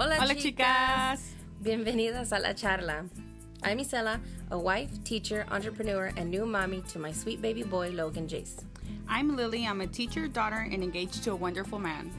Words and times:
Hola, 0.00 0.14
Hola, 0.20 0.36
chicas. 0.36 1.18
chicas. 1.18 1.20
Bienvenidas 1.60 2.30
a 2.30 2.38
La 2.38 2.54
Charla. 2.54 3.08
I'm 3.64 3.78
Isela, 3.78 4.20
a 4.48 4.56
wife, 4.56 5.02
teacher, 5.02 5.44
entrepreneur, 5.50 6.12
and 6.16 6.30
new 6.30 6.46
mommy 6.46 6.82
to 6.92 7.00
my 7.00 7.10
sweet 7.10 7.42
baby 7.42 7.64
boy, 7.64 7.90
Logan 7.90 8.28
Jace. 8.28 8.62
I'm 9.08 9.34
Lily. 9.34 9.66
I'm 9.66 9.80
a 9.80 9.88
teacher, 9.88 10.28
daughter, 10.28 10.68
and 10.70 10.84
engaged 10.84 11.24
to 11.24 11.32
a 11.32 11.34
wonderful 11.34 11.80
man. 11.80 12.12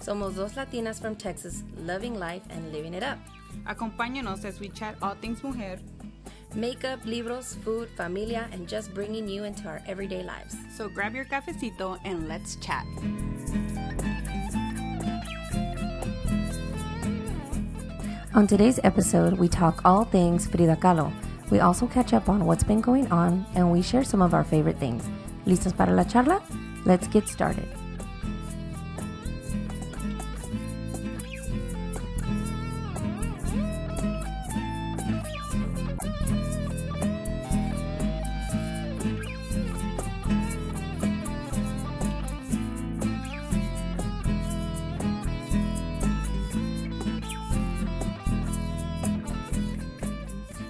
Somos 0.00 0.34
dos 0.34 0.54
Latinas 0.54 0.98
from 0.98 1.14
Texas, 1.14 1.62
loving 1.76 2.18
life 2.18 2.40
and 2.48 2.72
living 2.72 2.94
it 2.94 3.02
up. 3.02 3.18
Acompáñanos 3.66 4.46
as 4.46 4.58
we 4.58 4.70
chat 4.70 4.96
all 5.02 5.14
things 5.20 5.42
mujer. 5.42 5.78
Makeup, 6.54 7.00
libros, 7.04 7.58
food, 7.62 7.90
familia, 7.98 8.48
and 8.50 8.66
just 8.66 8.94
bringing 8.94 9.28
you 9.28 9.44
into 9.44 9.68
our 9.68 9.82
everyday 9.86 10.22
lives. 10.22 10.56
So 10.74 10.88
grab 10.88 11.14
your 11.14 11.26
cafecito 11.26 11.98
and 12.02 12.28
let's 12.28 12.56
chat. 12.56 12.86
On 18.36 18.46
today's 18.46 18.78
episode, 18.84 19.38
we 19.38 19.48
talk 19.48 19.80
all 19.82 20.04
things 20.04 20.46
Frida 20.46 20.76
Kahlo. 20.76 21.10
We 21.50 21.60
also 21.60 21.86
catch 21.86 22.12
up 22.12 22.28
on 22.28 22.44
what's 22.44 22.62
been 22.62 22.82
going 22.82 23.10
on 23.10 23.46
and 23.54 23.72
we 23.72 23.80
share 23.80 24.04
some 24.04 24.20
of 24.20 24.34
our 24.34 24.44
favorite 24.44 24.76
things. 24.76 25.08
¿Listos 25.46 25.74
para 25.74 25.94
la 25.94 26.04
charla? 26.04 26.42
Let's 26.84 27.08
get 27.08 27.28
started. 27.28 27.66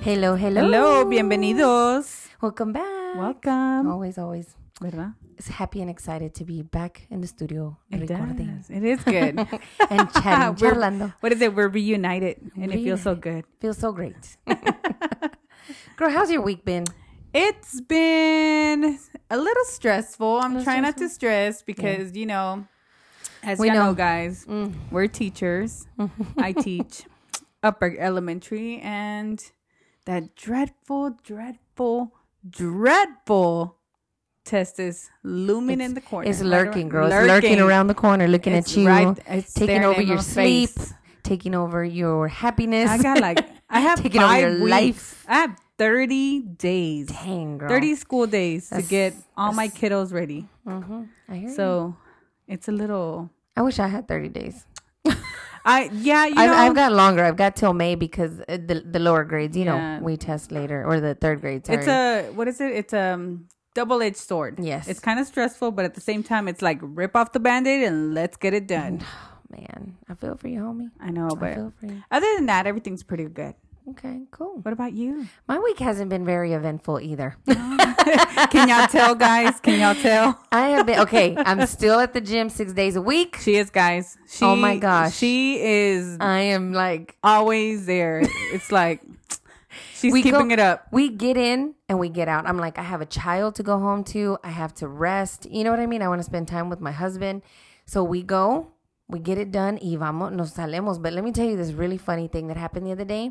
Hello, 0.07 0.37
hello. 0.37 0.61
Hello, 0.61 1.05
bienvenidos. 1.05 2.29
Welcome 2.41 2.73
back. 2.73 3.17
Welcome. 3.17 3.91
Always, 3.91 4.19
always. 4.19 4.55
¿Verdad? 4.81 5.15
Is 5.37 5.49
happy 5.49 5.81
and 5.81 5.91
excited 5.91 6.33
to 6.37 6.45
be 6.45 6.63
back 6.63 7.09
in 7.11 7.21
the 7.23 7.27
studio 7.27 7.77
It 7.91 8.03
recording 8.03 8.57
does. 8.57 8.71
It 8.71 8.85
is 8.85 9.03
good. 9.03 9.37
and 9.91 10.13
chatting, 10.13 10.55
We're- 10.61 10.77
charlando. 10.77 11.13
What 11.19 11.33
is 11.33 11.41
it? 11.41 11.57
We're 11.57 11.67
reunited, 11.67 12.53
and 12.55 12.73
it 12.73 12.85
feels 12.85 13.03
so 13.03 13.17
good. 13.17 13.47
Feels 13.59 13.79
so 13.79 13.91
great. 13.91 14.37
Girl, 15.97 16.11
how's 16.11 16.31
your 16.31 16.43
week 16.43 16.65
been? 16.65 16.85
It's 17.35 17.81
been 17.81 19.01
a 19.29 19.37
little 19.37 19.65
stressful. 19.65 20.39
I'm 20.39 20.53
Little 20.53 20.65
trying 20.65 20.83
not 20.83 20.99
to 20.99 21.09
stress 21.09 21.63
because 21.63 22.15
you 22.17 22.27
know, 22.27 22.65
as 23.43 23.59
We 23.59 23.67
you 23.67 23.75
know. 23.75 23.87
know, 23.87 23.95
guys, 23.95 24.47
mm. 24.47 24.73
we're 24.93 25.09
teachers. 25.09 25.89
I 26.39 26.53
teach 26.53 27.03
upper 27.65 27.93
elementary, 27.99 28.79
and 28.79 29.43
that 30.07 30.35
dreadful, 30.35 31.11
dreadful, 31.23 32.13
dreadful 32.49 33.77
test 34.45 34.79
is 34.79 35.11
looming 35.23 35.81
in 35.81 35.95
the 35.95 36.01
corner. 36.01 36.29
It's 36.31 36.41
lurking, 36.41 36.89
girl. 36.89 37.07
It's 37.11 37.27
lurking 37.27 37.61
around 37.61 37.89
the 37.89 37.95
corner, 37.95 38.29
looking 38.29 38.53
It's 38.53 38.73
at 38.73 38.77
you, 38.79 38.87
right- 38.89 39.19
it's 39.27 39.53
taking 39.53 39.85
over 39.85 40.01
your 40.01 40.19
sleep, 40.19 40.71
face. 40.71 40.95
taking 41.23 41.55
over 41.55 41.85
your 41.85 42.29
happiness. 42.29 42.89
I 42.91 42.99
got 42.99 43.21
like 43.21 43.41
I 43.69 43.81
have 43.89 44.01
Taking 44.03 44.23
over 44.23 44.39
your 44.39 44.51
weeks. 44.61 44.71
life. 44.71 45.25
I 45.29 45.35
have 45.39 45.57
thirty 45.77 46.41
days. 46.41 47.09
Dang, 47.09 47.59
girl. 47.59 47.69
30 47.69 47.95
school 47.97 48.27
days 48.27 48.71
to 48.71 48.83
get 48.83 49.15
all 49.37 49.53
my 49.53 49.69
kiddos 49.69 50.13
ready. 50.13 50.47
Mm-hmm. 50.67 51.03
I 51.29 51.35
hear 51.37 51.49
you. 51.49 51.55
So 51.55 51.97
it's 52.47 52.69
a 52.69 52.73
little. 52.73 53.31
I 53.57 53.63
wish 53.63 53.79
I 53.81 53.89
had 53.89 54.07
30 54.07 54.29
days. 54.29 54.65
I 55.67 55.91
yeah, 55.93 56.27
you 56.27 56.35
I've, 56.37 56.51
know. 56.51 56.57
I've 56.57 56.75
got 56.75 56.93
longer. 56.93 57.25
I've 57.25 57.37
got 57.37 57.57
till 57.57 57.73
May 57.75 57.95
because 57.97 58.41
uh, 58.41 58.57
the 58.57 58.83
the 58.89 58.99
lower 59.01 59.25
grades, 59.25 59.57
you 59.57 59.65
Yeah. 59.65 59.99
know, 59.99 60.05
we 60.05 60.17
test 60.17 60.53
later 60.53 60.85
or 60.87 61.01
the 61.01 61.15
third 61.15 61.41
grade. 61.41 61.67
Sorry. 61.67 61.79
it's 61.79 61.89
a 61.89 62.31
what 62.35 62.47
is 62.49 62.61
it? 62.61 62.73
It's 62.73 62.93
a 62.93 63.15
um, 63.15 63.49
double 63.75 64.01
edged 64.01 64.17
sword. 64.17 64.59
Yes. 64.61 64.89
it's 64.89 65.01
kind 65.01 65.19
of 65.21 65.27
stressful, 65.27 65.73
but 65.73 65.85
at 65.85 65.95
the 65.95 66.01
same 66.01 66.23
time, 66.23 66.49
it's 66.49 66.63
like 66.63 66.79
rip 66.81 67.15
off 67.17 67.33
the 67.33 67.41
band 67.41 67.67
aid 67.67 67.85
and 67.85 68.15
let's 68.15 68.37
get 68.37 68.55
it 68.55 68.67
done. 68.69 69.03
man. 69.51 69.97
I 70.09 70.15
feel 70.15 70.37
for 70.37 70.49
you, 70.49 70.61
homie. 70.61 70.91
I 71.01 71.11
know, 71.11 71.27
I 71.31 71.35
but 71.35 71.55
feel 71.55 71.73
for 71.81 71.87
you. 71.87 72.03
other 72.11 72.27
than 72.37 72.47
that, 72.47 72.67
everything's 72.67 73.03
pretty 73.03 73.25
good. 73.25 73.55
Okay, 73.91 74.23
cool. 74.33 74.59
What 74.63 74.73
about 74.73 74.95
you? 74.95 75.27
My 75.47 75.59
week 75.61 75.79
hasn't 75.79 76.11
been 76.11 76.25
very 76.25 76.53
eventful 76.53 76.99
either. 77.01 77.37
Can 77.47 78.69
y'all 78.69 78.89
tell, 78.89 79.15
guys? 79.15 79.61
Can 79.61 79.79
y'all 79.81 79.95
tell? 79.95 80.43
I 80.51 80.69
have 80.71 80.87
been 80.87 80.99
okay. 81.01 81.37
I'm 81.39 81.67
still 81.67 82.01
at 82.01 82.13
the 82.13 82.21
gym 82.21 82.49
six 82.51 82.73
days 82.73 82.97
a 82.97 83.01
week. 83.01 83.37
She 83.41 83.55
is, 83.55 83.71
guys. 83.71 84.19
She, 84.29 84.45
Oh 84.45 84.57
my 84.57 84.77
gosh. 84.77 85.15
she 85.15 85.61
is 85.63 86.17
I 86.21 86.41
am 86.41 86.73
like 86.73 87.17
always 87.23 87.87
there. 87.87 88.23
It's 88.53 88.73
like 88.73 89.03
she's 89.95 90.13
We 90.13 90.23
keeping 90.23 90.49
go- 90.49 90.55
it 90.55 90.59
up. 90.59 90.89
we 90.91 91.09
get 91.09 91.37
in 91.37 91.75
and 91.89 92.01
we 92.01 92.09
get 92.09 92.27
out. 92.29 92.45
I'm 92.49 92.59
like, 92.59 92.79
I 92.79 92.83
have 92.83 93.01
a 93.01 93.07
child 93.07 93.55
to 93.57 93.63
go 93.63 93.79
home 93.79 94.03
to. 94.05 94.37
I 94.43 94.51
have 94.51 94.75
to 94.77 94.89
rest. 94.89 95.47
You 95.49 95.63
know 95.63 95.71
what 95.71 95.79
I 95.81 95.87
mean? 95.87 96.03
I 96.03 96.09
want 96.09 96.19
to 96.19 96.25
spend 96.27 96.49
time 96.49 96.69
with 96.69 96.81
my 96.81 96.93
husband. 96.93 97.43
So 97.85 98.03
we 98.03 98.25
go, 98.25 98.73
we 99.09 99.21
get 99.21 99.39
it 99.39 99.53
done, 99.53 99.79
y 99.81 99.95
vamos, 99.97 100.33
nos 100.33 100.55
salemos. 100.55 101.01
But 101.01 101.13
let 101.13 101.23
me 101.23 101.31
tell 101.31 101.47
you 101.47 101.57
this 101.57 101.71
really 101.71 101.99
funny 101.99 102.27
thing 102.27 102.49
that 102.49 102.57
happened 102.57 102.85
the 102.85 102.91
other 102.93 103.05
day. 103.05 103.31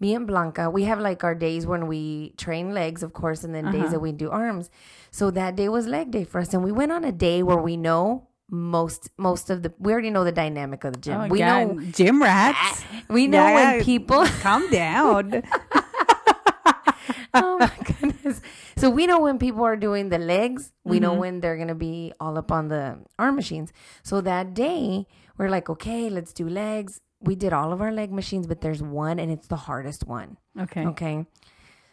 Me 0.00 0.14
and 0.14 0.26
Blanca, 0.26 0.70
we 0.70 0.84
have 0.84 1.00
like 1.00 1.24
our 1.24 1.34
days 1.34 1.66
when 1.66 1.86
we 1.88 2.30
train 2.36 2.72
legs, 2.72 3.02
of 3.02 3.12
course, 3.12 3.42
and 3.44 3.54
then 3.54 3.70
days 3.70 3.90
that 3.90 4.00
we 4.00 4.12
do 4.12 4.30
arms. 4.30 4.70
So 5.10 5.30
that 5.32 5.56
day 5.56 5.68
was 5.68 5.86
leg 5.86 6.10
day 6.10 6.24
for 6.24 6.40
us. 6.40 6.54
And 6.54 6.62
we 6.62 6.70
went 6.72 6.92
on 6.92 7.04
a 7.04 7.12
day 7.12 7.42
where 7.42 7.58
we 7.58 7.76
know 7.76 8.28
most 8.50 9.10
most 9.18 9.50
of 9.50 9.62
the 9.62 9.72
we 9.78 9.92
already 9.92 10.10
know 10.10 10.24
the 10.24 10.32
dynamic 10.32 10.84
of 10.84 10.94
the 10.94 11.00
gym. 11.00 11.20
Oh, 11.20 11.26
we 11.28 11.40
yeah, 11.40 11.64
know 11.64 11.80
gym 11.90 12.22
rats. 12.22 12.84
we 13.08 13.26
know 13.26 13.44
Yeah, 13.44 13.54
when 13.76 13.84
people 13.84 14.24
calm 14.40 14.70
down. 14.70 15.42
oh 17.34 17.58
my 17.58 17.70
goodness. 17.84 18.40
So 18.76 18.90
we 18.90 19.06
know 19.06 19.20
when 19.20 19.38
people 19.38 19.64
are 19.64 19.76
doing 19.76 20.08
the 20.08 20.18
legs, 20.18 20.72
we 20.84 21.00
know 21.00 21.10
Mm-hmm. 21.12 21.20
when 21.20 21.40
they're 21.40 21.56
going 21.56 21.68
to 21.68 21.74
be 21.74 22.12
all 22.20 22.38
up 22.38 22.52
on 22.52 22.68
the 22.68 22.98
arm 23.18 23.36
machines. 23.36 23.72
So 24.02 24.20
that 24.22 24.54
day, 24.54 25.06
we're 25.36 25.48
like, 25.50 25.68
okay, 25.68 26.08
let's 26.08 26.32
do 26.32 26.48
legs. 26.48 27.00
We 27.20 27.34
did 27.34 27.52
all 27.52 27.72
of 27.72 27.80
our 27.80 27.90
leg 27.92 28.12
machines, 28.12 28.46
but 28.46 28.60
there's 28.60 28.82
one 28.82 29.18
and 29.18 29.30
it's 29.30 29.48
the 29.48 29.56
hardest 29.56 30.06
one. 30.06 30.36
okay. 30.58 30.86
Okay. 30.86 31.26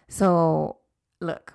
So 0.07 0.77
look, 1.21 1.53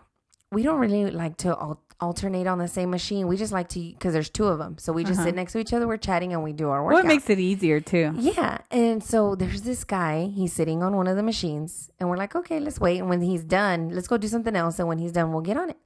we 0.50 0.62
don't 0.62 0.80
really 0.80 1.10
like 1.10 1.36
to 1.38 1.50
al- 1.50 1.80
alternate 2.00 2.46
on 2.46 2.58
the 2.58 2.66
same 2.66 2.90
machine. 2.90 3.28
We 3.28 3.36
just 3.36 3.52
like 3.52 3.68
to, 3.68 3.80
because 3.80 4.12
there's 4.12 4.30
two 4.30 4.46
of 4.46 4.58
them. 4.58 4.76
So 4.78 4.92
we 4.92 5.04
just 5.04 5.22
sit 5.22 5.34
next 5.34 5.52
to 5.52 5.58
each 5.58 5.72
other, 5.72 5.86
we're 5.86 5.98
chatting, 5.98 6.32
and 6.32 6.42
we 6.42 6.52
do 6.52 6.68
our 6.70 6.80
Uh-huh. 6.80 6.94
Well, 6.94 7.04
it 7.04 7.06
makes 7.06 7.30
it 7.30 7.38
easier 7.38 7.78
too. 7.80 8.12
Yeah. 8.16 8.58
And 8.70 9.04
so 9.04 9.34
there's 9.36 9.62
this 9.62 9.84
guy, 9.84 10.26
he's 10.34 10.52
sitting 10.52 10.82
on 10.82 10.96
one 10.96 11.06
of 11.06 11.16
the 11.16 11.22
machines, 11.22 11.90
and 12.00 12.08
we're 12.08 12.16
like, 12.16 12.34
okay, 12.34 12.58
let's 12.58 12.80
wait. 12.80 12.98
And 12.98 13.08
when 13.08 13.20
he's 13.20 13.44
done, 13.44 13.90
let's 13.90 14.08
go 14.08 14.16
do 14.16 14.26
something 14.28 14.56
else. 14.56 14.78
And 14.80 14.88
when 14.88 14.98
he's 14.98 15.12
done, 15.12 15.30
we'll 15.32 15.42
get 15.42 15.56
on 15.56 15.70
it. 15.70 15.76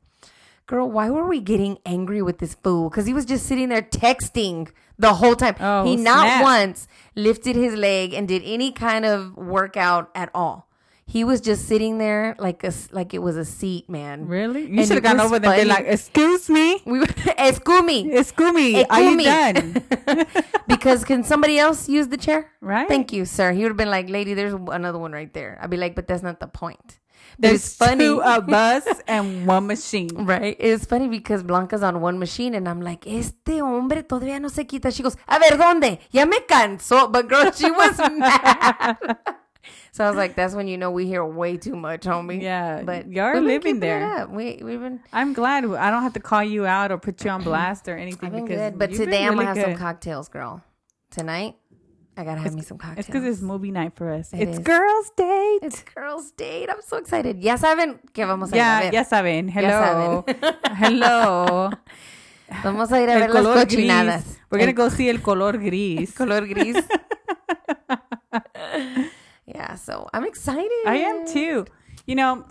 Girl, 0.66 0.90
why 0.90 1.10
were 1.10 1.26
we 1.28 1.40
getting 1.40 1.78
angry 1.84 2.22
with 2.22 2.38
this 2.38 2.54
fool? 2.54 2.88
Because 2.88 3.06
he 3.06 3.12
was 3.12 3.26
just 3.26 3.44
sitting 3.46 3.68
there 3.68 3.82
texting 3.82 4.70
the 4.98 5.14
whole 5.14 5.36
time. 5.36 5.56
Oh, 5.60 5.84
he 5.84 5.96
not 5.96 6.24
snap. 6.26 6.42
once 6.42 6.88
lifted 7.14 7.54
his 7.54 7.74
leg 7.74 8.14
and 8.14 8.26
did 8.26 8.42
any 8.44 8.72
kind 8.72 9.04
of 9.04 9.36
workout 9.36 10.10
at 10.14 10.30
all. 10.34 10.68
He 11.06 11.22
was 11.22 11.42
just 11.42 11.68
sitting 11.68 11.98
there 11.98 12.34
like 12.38 12.64
a 12.64 12.72
like 12.92 13.12
it 13.12 13.18
was 13.18 13.36
a 13.36 13.44
seat, 13.44 13.90
man. 13.90 14.26
Really? 14.26 14.64
You 14.64 14.86
should 14.86 14.94
have 14.94 15.02
gone 15.02 15.20
over 15.20 15.38
there 15.38 15.50
and 15.50 15.60
been 15.60 15.68
like, 15.68 15.84
"Excuse 15.86 16.48
me, 16.48 16.80
We 16.86 17.00
were, 17.00 17.06
excuse 17.38 17.82
me. 17.82 18.10
excuse 18.16 18.54
me, 18.54 18.84
are 18.86 19.02
you 19.02 19.22
done?" 19.22 19.82
because 20.66 21.04
can 21.04 21.22
somebody 21.22 21.58
else 21.58 21.90
use 21.90 22.08
the 22.08 22.16
chair? 22.16 22.50
Right? 22.62 22.88
Thank 22.88 23.12
you, 23.12 23.26
sir. 23.26 23.52
He 23.52 23.62
would 23.64 23.68
have 23.68 23.76
been 23.76 23.90
like, 23.90 24.08
lady, 24.08 24.32
there's 24.32 24.54
another 24.54 24.98
one 24.98 25.12
right 25.12 25.32
there. 25.34 25.58
I'd 25.60 25.68
be 25.68 25.76
like, 25.76 25.94
but 25.94 26.06
that's 26.06 26.22
not 26.22 26.40
the 26.40 26.46
point. 26.46 27.00
There's 27.38 27.74
funny. 27.74 28.04
two 28.04 28.22
of 28.22 28.48
us 28.52 28.86
and 29.06 29.46
one 29.46 29.66
machine. 29.66 30.10
Right. 30.14 30.56
It's 30.58 30.84
funny 30.84 31.08
because 31.08 31.42
Blanca's 31.42 31.82
on 31.82 32.00
one 32.00 32.18
machine 32.18 32.54
and 32.54 32.68
I'm 32.68 32.80
like, 32.80 33.06
este 33.06 33.60
hombre 33.60 34.02
todavía 34.02 34.40
no 34.40 34.48
se 34.48 34.64
quita. 34.64 34.92
She 34.92 35.02
goes, 35.02 35.16
a 35.28 35.38
ver, 35.38 35.56
¿dónde? 35.58 35.98
Ya 36.10 36.24
me 36.26 36.38
cansó. 36.48 37.10
But 37.10 37.28
girl, 37.28 37.50
she 37.50 37.70
was 37.70 37.98
mad. 38.18 38.96
so 39.92 40.04
I 40.04 40.08
was 40.08 40.16
like, 40.16 40.36
that's 40.36 40.54
when 40.54 40.68
you 40.68 40.76
know 40.78 40.90
we 40.90 41.06
hear 41.06 41.24
way 41.24 41.56
too 41.56 41.74
much, 41.74 42.02
homie. 42.02 42.40
Yeah, 42.40 42.82
But 42.82 43.06
are 43.16 43.40
living 43.40 43.80
there. 43.80 44.26
We, 44.28 44.60
we've 44.62 44.80
been, 44.80 45.00
I'm 45.12 45.32
glad 45.32 45.64
I 45.64 45.90
don't 45.90 46.02
have 46.02 46.14
to 46.14 46.20
call 46.20 46.44
you 46.44 46.66
out 46.66 46.92
or 46.92 46.98
put 46.98 47.24
you 47.24 47.30
on 47.30 47.42
blast 47.42 47.88
or 47.88 47.96
anything 47.96 48.28
I've 48.28 48.32
been 48.32 48.44
because 48.44 48.70
good. 48.70 48.78
But 48.78 48.92
today 48.92 49.24
I'm 49.24 49.34
going 49.34 49.46
to 49.46 49.54
have 49.54 49.70
some 49.70 49.76
cocktails, 49.76 50.28
girl. 50.28 50.62
Tonight, 51.10 51.56
I 52.16 52.24
got 52.24 52.34
to 52.36 52.40
have 52.42 52.54
me 52.54 52.62
some 52.62 52.78
cocktails. 52.78 52.98
It's 53.00 53.06
because 53.08 53.24
it's 53.24 53.40
movie 53.42 53.70
night 53.72 53.92
for 53.96 54.12
us. 54.12 54.32
It 54.32 54.40
it's 54.42 54.58
is. 54.58 54.64
girls' 54.64 55.10
date. 55.16 55.58
It's 55.62 55.82
girls' 55.82 56.30
date. 56.32 56.68
I'm 56.70 56.80
so 56.82 56.96
excited. 56.98 57.42
Ya 57.42 57.56
saben 57.56 57.98
que 58.12 58.24
vamos 58.24 58.52
a 58.52 58.56
ir 58.56 58.60
a 58.60 58.64
yeah, 58.64 58.80
ver. 58.80 58.92
ya 58.94 59.02
saben. 59.04 59.48
Hello, 59.50 60.24
saben. 60.26 60.56
hello. 60.76 61.70
Vamos 62.62 62.92
a 62.92 63.00
ir 63.02 63.08
a 63.08 63.14
El 63.14 63.20
ver 63.20 63.30
las 63.42 63.64
cochinadas. 63.64 64.24
gris. 64.24 64.38
We're 64.50 64.58
gonna 64.60 64.72
go 64.74 64.88
see 64.90 65.08
el 65.08 65.22
color 65.22 65.58
gris. 65.58 66.12
color 66.16 66.46
gris. 66.46 66.76
yeah, 69.46 69.74
so 69.76 70.08
I'm 70.12 70.24
excited. 70.24 70.70
I 70.86 70.96
am 70.96 71.26
too. 71.26 71.64
You 72.06 72.14
know, 72.14 72.44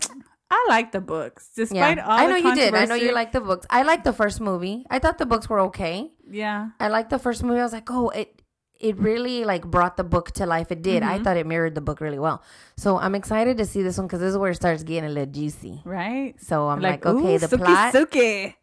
I 0.50 0.66
like 0.68 0.92
the 0.92 1.00
books, 1.00 1.48
Yeah. 1.56 1.64
despite 1.64 1.98
all. 2.00 2.16
The 2.18 2.22
time. 2.22 2.26
I 2.26 2.26
know 2.26 2.36
you 2.36 2.54
did. 2.54 2.74
I 2.74 2.84
know 2.86 2.94
you 2.96 3.12
like 3.12 3.32
the 3.32 3.40
books. 3.40 3.66
I 3.70 3.82
like 3.82 4.04
the 4.04 4.12
first 4.12 4.40
movie. 4.40 4.84
I 4.90 4.98
thought 4.98 5.18
the 5.18 5.26
books 5.26 5.48
were 5.48 5.60
okay. 5.72 6.10
Yeah, 6.28 6.70
I 6.80 6.88
liked 6.88 7.10
the 7.10 7.18
first 7.18 7.42
movie. 7.42 7.60
I 7.60 7.62
was 7.62 7.72
like, 7.72 7.88
oh, 7.90 8.10
it 8.10 8.42
it 8.80 8.96
really 8.98 9.44
like 9.44 9.64
brought 9.64 9.96
the 9.96 10.04
book 10.04 10.32
to 10.32 10.46
life. 10.46 10.70
It 10.70 10.82
did. 10.82 11.02
I 11.02 11.14
mm-hmm. 11.14 11.24
thought 11.24 11.36
it 11.36 11.46
mirrored 11.46 11.74
the 11.74 11.80
book 11.80 12.00
really 12.00 12.18
well. 12.18 12.42
So 12.76 12.98
I'm 12.98 13.14
excited 13.14 13.58
to 13.58 13.66
see 13.66 13.82
this 13.82 13.96
one 13.98 14.06
because 14.06 14.20
this 14.20 14.30
is 14.30 14.38
where 14.38 14.50
it 14.50 14.56
starts 14.56 14.82
getting 14.82 15.08
a 15.08 15.12
little 15.12 15.32
juicy. 15.32 15.82
Right? 15.84 16.34
So 16.40 16.68
I'm 16.68 16.80
like, 16.80 17.06
okay, 17.06 17.36
the 17.38 17.46
suki, 17.46 17.58
plot. 17.58 17.94
suki. 17.94 18.54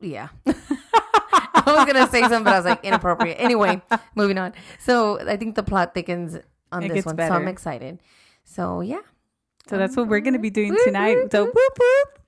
Yeah. 0.00 0.28
I 0.46 1.62
was 1.66 1.86
gonna 1.86 2.08
say 2.08 2.20
something, 2.22 2.44
but 2.44 2.54
I 2.54 2.58
was 2.58 2.66
like 2.66 2.84
inappropriate. 2.84 3.36
Anyway, 3.40 3.80
moving 4.14 4.38
on. 4.38 4.52
So 4.80 5.20
I 5.28 5.36
think 5.36 5.54
the 5.54 5.62
plot 5.62 5.94
thickens 5.94 6.38
on 6.72 6.82
It 6.82 6.92
this 6.92 7.04
one, 7.04 7.16
so 7.16 7.24
I'm 7.24 7.48
excited. 7.48 8.00
So 8.44 8.80
yeah. 8.80 9.00
So 9.68 9.78
that's 9.78 9.96
what 9.96 10.08
we're 10.08 10.20
going 10.20 10.34
to 10.34 10.40
be 10.40 10.50
doing 10.50 10.76
tonight. 10.84 11.28
So 11.30 11.44
whoop 11.44 11.78
whoop. 11.78 12.18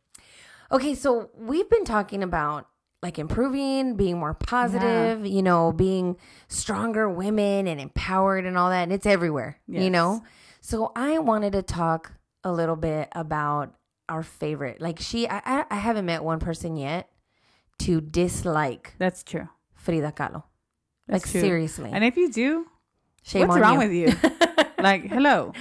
Okay, 0.73 0.95
so 0.95 1.31
we've 1.37 1.69
been 1.69 1.85
talking 1.85 2.23
about 2.23 2.69
like 3.05 3.19
improving, 3.19 3.97
being 3.97 4.19
more 4.19 4.33
positive, 4.33 5.27
you 5.27 5.43
know, 5.43 5.73
being 5.73 6.17
stronger 6.49 7.07
women 7.07 7.67
and 7.67 7.79
empowered 7.79 8.47
and 8.47 8.57
all 8.57 8.71
that, 8.71 8.85
and 8.85 8.93
it's 8.95 9.05
everywhere, 9.05 9.61
you 9.69 9.91
know. 9.91 10.25
So 10.63 10.91
I 10.97 11.19
wanted 11.19 11.53
to 11.53 11.61
talk 11.63 12.13
a 12.45 12.51
little 12.51 12.77
bit 12.77 13.11
about 13.13 13.75
our 14.09 14.23
favorite. 14.23 14.81
Like 14.81 14.99
she, 15.01 15.29
I, 15.29 15.67
I, 15.71 15.77
haven't 15.77 16.07
met 16.07 16.25
one 16.25 16.41
person 16.41 16.79
yet 16.79 17.11
to 17.81 18.01
dislike 18.01 18.95
That's 18.99 19.23
true. 19.23 19.51
Frida 19.75 20.13
Kahlo. 20.13 20.45
That's 21.07 21.25
like 21.27 21.31
true. 21.31 21.43
seriously, 21.43 21.91
And 21.93 22.05
if 22.05 22.17
you 22.17 22.33
do, 22.33 22.67
shame 23.23 23.49
what's 23.49 23.57
on 23.57 23.61
wrong 23.61 23.83
you. 23.83 24.07
with 24.07 24.23
you? 24.23 24.31
like, 24.83 25.05
hello. 25.05 25.53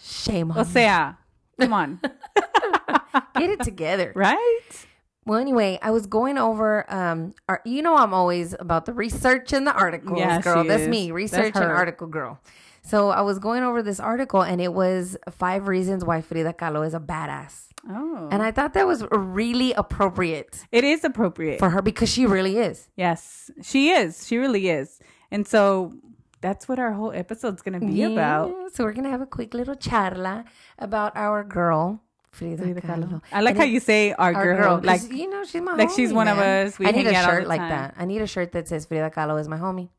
Shame 0.00 0.52
on 0.52 0.58
O 0.58 0.60
you. 0.60 0.66
sea, 0.66 1.16
come 1.60 1.72
on. 1.72 2.00
Get 3.34 3.50
it 3.50 3.60
together. 3.60 4.12
right? 4.16 4.86
Well, 5.24 5.38
anyway, 5.38 5.78
I 5.82 5.90
was 5.92 6.06
going 6.06 6.36
over. 6.36 6.90
Um, 6.92 7.34
our, 7.48 7.60
you 7.64 7.80
know, 7.82 7.96
I'm 7.96 8.12
always 8.12 8.54
about 8.58 8.86
the 8.86 8.92
research 8.92 9.52
and 9.52 9.66
the 9.66 9.72
articles, 9.72 10.18
Yeah, 10.18 10.40
girl. 10.40 10.64
That's 10.64 10.82
is. 10.82 10.88
me, 10.88 11.06
That's 11.06 11.12
research 11.14 11.54
and 11.56 11.64
article 11.64 12.06
girl. 12.08 12.40
So 12.84 13.10
I 13.10 13.20
was 13.20 13.38
going 13.38 13.62
over 13.62 13.80
this 13.82 14.00
article, 14.00 14.42
and 14.42 14.60
it 14.60 14.72
was 14.74 15.16
five 15.30 15.68
reasons 15.68 16.04
why 16.04 16.20
Frida 16.20 16.54
Kahlo 16.54 16.84
is 16.84 16.94
a 16.94 16.98
badass, 17.00 17.68
Oh. 17.88 18.28
and 18.32 18.42
I 18.42 18.50
thought 18.50 18.74
that 18.74 18.86
was 18.88 19.04
really 19.12 19.72
appropriate 19.74 20.64
it 20.72 20.82
is 20.82 21.04
appropriate. 21.04 21.60
for 21.60 21.70
her 21.70 21.80
because 21.82 22.08
she 22.12 22.26
really 22.26 22.58
is. 22.58 22.88
yes, 22.96 23.50
she 23.62 23.90
is. 23.90 24.26
She 24.26 24.36
really 24.36 24.68
is. 24.68 24.98
And 25.30 25.46
so 25.46 25.92
that's 26.40 26.68
what 26.68 26.80
our 26.80 26.92
whole 26.92 27.12
episode's 27.12 27.62
going 27.62 27.78
to 27.78 27.86
be 27.86 28.02
about. 28.02 28.52
So 28.74 28.82
we're 28.82 28.92
gonna 28.94 29.10
have 29.10 29.20
a 29.20 29.26
quick 29.26 29.54
little 29.54 29.76
charla 29.76 30.44
about 30.78 31.12
our 31.16 31.44
girl 31.44 32.02
Frida, 32.32 32.62
Frida 32.62 32.80
Kahlo. 32.80 33.08
Kahlo. 33.08 33.22
I 33.30 33.40
like 33.42 33.50
And 33.52 33.58
how 33.60 33.64
you 33.64 33.78
say 33.80 34.12
our, 34.12 34.34
our 34.34 34.44
girl. 34.44 34.56
girl, 34.56 34.76
'cause, 34.78 35.08
like, 35.08 35.12
you 35.12 35.28
know, 35.30 35.44
she's 35.44 35.60
my 35.62 35.74
like 35.74 35.90
she's 35.90 36.10
homie, 36.10 36.14
one 36.14 36.28
of 36.28 36.38
us. 36.38 36.78
We 36.78 36.86
I 36.86 36.90
need 36.92 37.06
hang 37.06 37.14
a 37.14 37.18
out 37.18 37.30
shirt 37.30 37.46
like 37.46 37.60
that. 37.60 37.94
I 37.98 38.04
need 38.06 38.22
a 38.22 38.26
shirt 38.26 38.52
that 38.52 38.68
says 38.68 38.86
Frida 38.86 39.10
Kahlo 39.10 39.38
is 39.40 39.48
my 39.48 39.58
homie. 39.58 39.90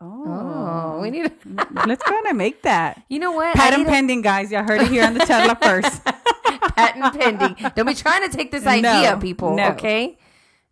oh, 0.00 0.94
Oh, 0.96 1.00
we 1.00 1.10
need. 1.10 1.30
let's 1.86 2.02
go 2.08 2.20
and 2.28 2.38
make 2.38 2.62
that. 2.62 3.02
You 3.08 3.18
know 3.18 3.32
what? 3.32 3.54
Patent 3.56 3.82
need 3.82 3.88
a- 3.88 3.90
pending, 3.90 4.22
guys. 4.22 4.50
Y'all 4.52 4.62
heard 4.64 4.80
it 4.82 4.88
here 4.88 5.04
on 5.04 5.14
the 5.14 5.20
charla 5.20 5.60
first. 5.62 6.04
patent 6.76 7.18
pending. 7.20 7.70
Don't 7.74 7.86
be 7.86 7.94
trying 7.94 8.28
to 8.28 8.36
take 8.36 8.50
this 8.52 8.66
idea, 8.66 9.12
No, 9.12 9.18
people. 9.18 9.56
no. 9.56 9.68
Okay? 9.70 10.18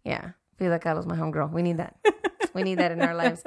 Yeah. 0.04 0.30
Frida 0.58 0.78
Kahlo's 0.78 1.06
my 1.06 1.16
homegirl. 1.16 1.50
We 1.52 1.62
need 1.62 1.78
that. 1.78 1.96
we 2.54 2.62
need 2.62 2.76
that 2.78 2.92
in 2.92 3.02
our 3.02 3.14
lives. 3.14 3.42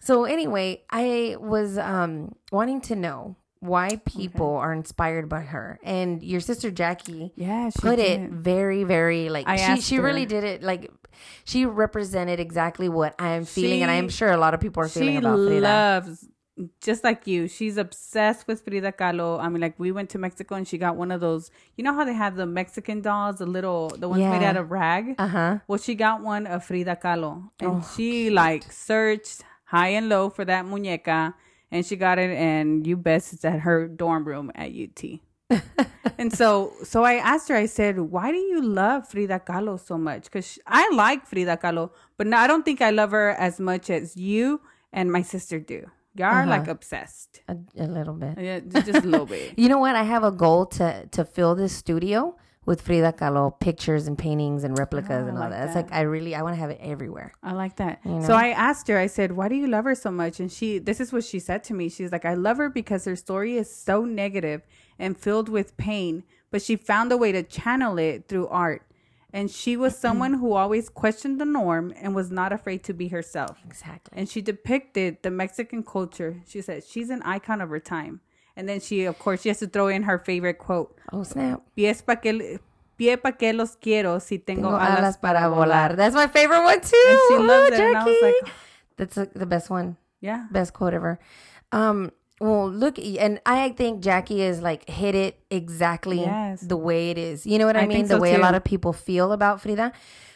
So 0.00 0.24
anyway, 0.24 0.82
I 0.90 1.36
was 1.40 1.78
um 1.78 2.34
wanting 2.52 2.80
to 2.82 2.94
know 2.96 3.34
why 3.62 3.96
people 4.04 4.56
are 4.56 4.72
inspired 4.72 5.28
by 5.28 5.42
her. 5.42 5.78
And 5.84 6.22
your 6.22 6.40
sister 6.40 6.70
Jackie 6.70 7.32
Yeah, 7.36 7.70
she 7.70 7.78
put 7.80 7.98
it 8.00 8.28
very, 8.30 8.82
very 8.82 9.28
like 9.28 9.46
I 9.46 9.56
she 9.56 9.80
she 9.80 9.98
really 10.00 10.26
did 10.26 10.42
it 10.44 10.62
like 10.62 10.90
she 11.44 11.64
represented 11.64 12.40
exactly 12.40 12.88
what 12.88 13.14
I 13.18 13.30
am 13.38 13.44
feeling, 13.44 13.82
and 13.82 13.90
I 13.90 13.94
am 13.94 14.08
sure 14.08 14.30
a 14.30 14.36
lot 14.36 14.52
of 14.54 14.60
people 14.60 14.82
are 14.82 14.88
feeling 14.88 15.14
she 15.14 15.18
about 15.18 15.36
Frida. 15.38 15.60
loves 15.60 16.28
just 16.82 17.02
like 17.02 17.26
you 17.26 17.48
she's 17.48 17.76
obsessed 17.78 18.46
with 18.46 18.62
frida 18.64 18.92
kahlo. 18.92 19.40
I 19.40 19.48
mean 19.48 19.62
like 19.62 19.78
we 19.78 19.90
went 19.90 20.10
to 20.10 20.18
mexico 20.18 20.54
and 20.54 20.68
she 20.68 20.76
got 20.76 20.96
one 20.96 21.10
of 21.10 21.20
those 21.20 21.50
you 21.76 21.82
know 21.84 21.94
how 21.94 22.04
they 22.04 22.12
have 22.12 22.36
the 22.36 22.44
mexican 22.46 23.00
dolls 23.00 23.38
the 23.38 23.46
little 23.46 23.88
the 23.98 24.06
ones 24.08 24.20
made 24.20 24.42
out 24.42 24.56
of 24.56 24.70
rag? 24.70 25.14
Uh 25.18 25.28
huh. 25.28 25.58
well 25.66 25.78
she 25.78 25.94
got 25.94 26.20
one 26.22 26.46
of 26.46 26.62
frida 26.64 26.96
kahlo 27.02 27.48
and 27.58 27.82
Oh, 27.82 27.88
she 27.96 28.28
like 28.28 28.70
searched 28.70 29.42
high 29.64 29.88
and 29.88 30.08
low 30.10 30.28
for 30.28 30.44
that 30.44 30.66
muñeca 30.66 31.32
and 31.72 31.84
she 31.84 31.96
got 31.96 32.18
it 32.18 32.30
and 32.30 32.86
you 32.86 32.96
best 32.96 33.32
it's 33.32 33.44
at 33.44 33.60
her 33.60 33.88
dorm 33.88 34.24
room 34.24 34.52
at 34.54 34.70
ut 34.70 35.02
and 36.18 36.32
so 36.32 36.72
so 36.84 37.02
i 37.04 37.14
asked 37.14 37.48
her 37.48 37.56
i 37.56 37.66
said 37.66 37.98
why 37.98 38.30
do 38.30 38.38
you 38.38 38.62
love 38.62 39.08
frida 39.08 39.40
kahlo 39.40 39.78
so 39.78 39.98
much? 39.98 40.24
Because 40.24 40.58
i 40.66 40.88
like 40.94 41.26
frida 41.26 41.56
kahlo 41.56 41.90
but 42.16 42.26
no, 42.26 42.36
i 42.36 42.46
don't 42.46 42.64
think 42.64 42.80
i 42.80 42.90
love 42.90 43.10
her 43.10 43.30
as 43.30 43.58
much 43.58 43.90
as 43.90 44.16
you 44.16 44.60
and 44.92 45.10
my 45.10 45.22
sister 45.22 45.58
do. 45.58 45.90
Y'all 46.14 46.26
are 46.26 46.46
like 46.46 46.62
uh-huh. 46.62 46.72
obsessed. 46.72 47.40
A, 47.48 47.56
a 47.78 47.86
little 47.86 48.12
bit. 48.12 48.38
yeah, 48.38 48.60
just 48.60 49.04
a 49.04 49.08
little 49.08 49.24
bit. 49.24 49.54
You 49.56 49.70
know 49.70 49.78
what? 49.78 49.96
I 49.96 50.02
have 50.02 50.24
a 50.24 50.30
goal 50.30 50.66
to 50.76 51.06
to 51.10 51.24
fill 51.24 51.54
this 51.54 51.72
studio 51.74 52.36
with 52.64 52.80
Frida 52.80 53.14
Kahlo 53.14 53.58
pictures 53.58 54.06
and 54.06 54.16
paintings 54.16 54.62
and 54.62 54.78
replicas 54.78 55.24
Oh, 55.24 55.28
and 55.28 55.36
all 55.36 55.44
like 55.44 55.50
that. 55.50 55.66
It's 55.66 55.74
like 55.74 55.92
I 55.92 56.02
really 56.02 56.34
I 56.34 56.42
want 56.42 56.54
to 56.54 56.60
have 56.60 56.70
it 56.70 56.78
everywhere. 56.80 57.32
I 57.42 57.52
like 57.52 57.76
that. 57.76 58.00
You 58.04 58.22
So? 58.22 58.34
I 58.34 58.48
asked 58.48 58.86
her, 58.88 58.98
I 58.98 59.08
said, 59.08 59.32
why 59.32 59.48
do 59.48 59.56
you 59.56 59.66
love 59.66 59.84
her 59.84 59.94
so 59.94 60.10
much? 60.10 60.38
And 60.38 60.50
she, 60.50 60.78
this 60.78 61.00
is 61.00 61.12
what 61.12 61.24
she 61.24 61.40
said 61.40 61.64
to 61.64 61.74
me. 61.74 61.88
She's 61.88 62.12
like, 62.12 62.24
I 62.24 62.34
love 62.34 62.58
her 62.58 62.68
because 62.68 63.04
her 63.04 63.16
story 63.16 63.56
is 63.56 63.74
so 63.74 64.04
negative 64.04 64.62
and 64.98 65.18
filled 65.18 65.48
with 65.48 65.76
pain, 65.76 66.22
but 66.50 66.62
she 66.62 66.76
found 66.76 67.10
a 67.10 67.16
way 67.16 67.32
to 67.32 67.42
channel 67.42 67.98
it 67.98 68.28
through 68.28 68.46
art. 68.48 68.82
And 69.32 69.50
she 69.50 69.76
was 69.76 69.94
mm-hmm. 69.94 70.00
someone 70.02 70.34
who 70.34 70.52
always 70.52 70.88
questioned 70.88 71.40
the 71.40 71.46
norm 71.46 71.92
and 71.96 72.14
was 72.14 72.30
not 72.30 72.52
afraid 72.52 72.84
to 72.84 72.92
be 72.92 73.08
herself. 73.08 73.58
Exactly. 73.66 74.16
And 74.16 74.28
she 74.28 74.40
depicted 74.40 75.22
the 75.22 75.30
Mexican 75.30 75.82
culture. 75.82 76.42
She 76.46 76.60
said 76.60 76.84
she's 76.84 77.10
an 77.10 77.22
icon 77.22 77.60
of 77.60 77.70
her 77.70 77.80
time. 77.80 78.20
And 78.56 78.68
then 78.68 78.80
she, 78.80 79.04
of 79.04 79.18
course, 79.18 79.42
she 79.42 79.48
has 79.48 79.58
to 79.60 79.66
throw 79.66 79.88
in 79.88 80.02
her 80.04 80.18
favorite 80.18 80.58
quote: 80.58 80.94
Oh 81.12 81.22
snap! 81.24 81.62
"Pies 81.74 82.02
pa 82.02 82.16
que, 82.16 82.58
pie 82.98 83.16
pa 83.16 83.32
que 83.32 83.52
los 83.52 83.76
quiero 83.76 84.18
si 84.18 84.38
tengo, 84.38 84.68
Tengo 84.70 84.76
alas 84.78 85.16
para 85.16 85.48
volar." 85.48 85.96
That's 85.96 86.14
my 86.14 86.26
favorite 86.26 86.62
one 86.62 86.80
too. 86.80 87.04
And 87.08 87.18
she 87.28 87.34
Ooh, 87.34 87.46
loves 87.46 87.68
it. 87.68 87.74
And 87.80 87.96
I 87.96 88.04
was 88.04 88.14
Jackie. 88.20 88.26
like, 88.26 88.54
That's 88.98 89.16
uh 89.18 89.26
the 89.34 89.46
best 89.46 89.70
one. 89.70 89.96
yeah, 90.20 90.46
Best 90.50 90.72
quote 90.74 90.94
ever. 90.94 91.18
Um. 91.72 92.10
Well, 92.40 92.68
look, 92.68 92.98
and 92.98 93.40
I 93.46 93.68
think 93.70 94.02
Jackie 94.02 94.42
is 94.42 94.60
like 94.60 94.88
hit 94.90 95.14
it 95.14 95.38
exactly 95.48 96.22
Yes. 96.22 96.60
the 96.60 96.76
way 96.76 97.10
it 97.10 97.16
is. 97.16 97.46
You 97.46 97.56
know 97.58 97.66
what 97.66 97.76
I, 97.76 97.82
I 97.82 97.86
mean? 97.86 97.98
think 97.98 98.08
The 98.08 98.16
so, 98.16 98.20
way 98.20 98.34
a 98.34 98.38
lot 98.38 98.56
of 98.56 98.64
people 98.64 98.92
feel 98.92 99.30
about 99.30 99.60
Frida. 99.60 99.92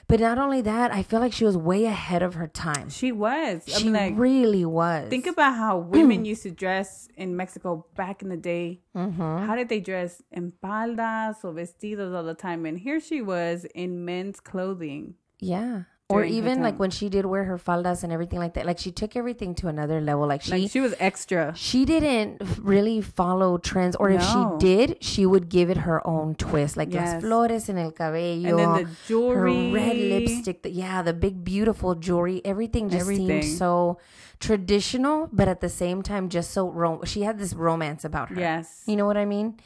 But 0.08 0.20
not 0.20 0.38
only 0.38 0.60
that, 0.60 0.92
I 0.92 1.02
feel 1.02 1.18
like 1.18 1.32
she 1.32 1.44
was 1.44 1.56
way 1.56 1.84
ahead 1.84 2.22
of 2.22 2.34
her 2.34 2.46
time. 2.46 2.90
she 2.90 3.10
was. 3.10 3.62
I 3.66 3.70
She 3.78 3.84
mean, 3.84 3.92
like, 3.94 4.14
really 4.16 4.64
was. 4.64 5.10
Think 5.10 5.26
about 5.26 5.56
how 5.56 5.78
women 5.78 6.24
used 6.24 6.44
to 6.44 6.50
dress 6.52 7.08
in 7.16 7.36
Mexico 7.36 7.86
back 7.96 8.22
in 8.22 8.28
the 8.28 8.36
day. 8.36 8.82
Mm-hmm. 8.96 9.46
How 9.46 9.56
did 9.56 9.68
they 9.68 9.80
dress? 9.80 10.22
En 10.32 10.52
faldas 10.62 11.44
or 11.44 11.52
vestidos 11.52 12.14
all 12.14 12.22
the 12.22 12.34
time. 12.34 12.66
And 12.66 12.78
here 12.78 13.00
she 13.00 13.20
was 13.20 13.64
in 13.74 14.04
men's 14.04 14.38
clothing. 14.38 15.14
Yeah. 15.40 15.82
Or 16.08 16.22
even 16.24 16.62
like 16.62 16.78
when 16.78 16.90
she 16.92 17.08
did 17.08 17.26
wear 17.26 17.42
her 17.44 17.58
faldas 17.58 18.04
and 18.04 18.12
everything 18.12 18.38
like 18.38 18.54
that. 18.54 18.64
Like 18.64 18.78
she 18.78 18.92
took 18.92 19.16
everything 19.16 19.56
to 19.56 19.66
another 19.66 20.00
level. 20.00 20.24
Like 20.28 20.40
she 20.40 20.52
Like 20.52 20.70
she 20.70 20.78
was 20.80 20.94
extra. 21.00 21.52
she 21.56 21.84
didn't 21.84 22.40
really 22.62 23.00
follow 23.00 23.58
trends 23.58 23.96
or 23.96 24.10
if 24.10 24.22
she 24.22 24.44
did, 24.60 25.02
she 25.02 25.26
would 25.26 25.48
give 25.48 25.68
it 25.68 25.78
her 25.78 26.06
own 26.06 26.36
twist. 26.36 26.76
Like 26.76 26.92
las 26.94 27.14
Yes. 27.14 27.22
flores 27.22 27.68
en 27.68 27.78
el 27.78 27.90
cabello. 27.90 28.48
And 28.50 28.58
then 28.58 28.72
the 28.84 28.90
jewelry. 29.08 29.70
Her 29.70 29.74
red 29.74 29.96
lipstick. 29.96 30.62
The, 30.62 30.70
yeah, 30.70 31.02
the 31.02 31.12
big 31.12 31.42
beautiful 31.44 31.96
jewelry. 31.96 32.40
Everything 32.44 32.88
just 32.88 33.00
Everything. 33.00 33.42
seemed 33.42 33.58
so 33.58 33.98
traditional, 34.38 35.28
but 35.32 35.48
at 35.48 35.60
the 35.60 35.68
same 35.68 36.02
time 36.02 36.28
just 36.28 36.52
so 36.52 36.68
rom- 36.70 37.04
she 37.04 37.22
had 37.22 37.36
this 37.40 37.52
romance 37.52 38.04
about 38.04 38.28
her. 38.28 38.38
Yes. 38.38 38.84
You 38.86 38.94
know 38.94 39.06
what 39.06 39.16
I 39.16 39.24
mean? 39.24 39.58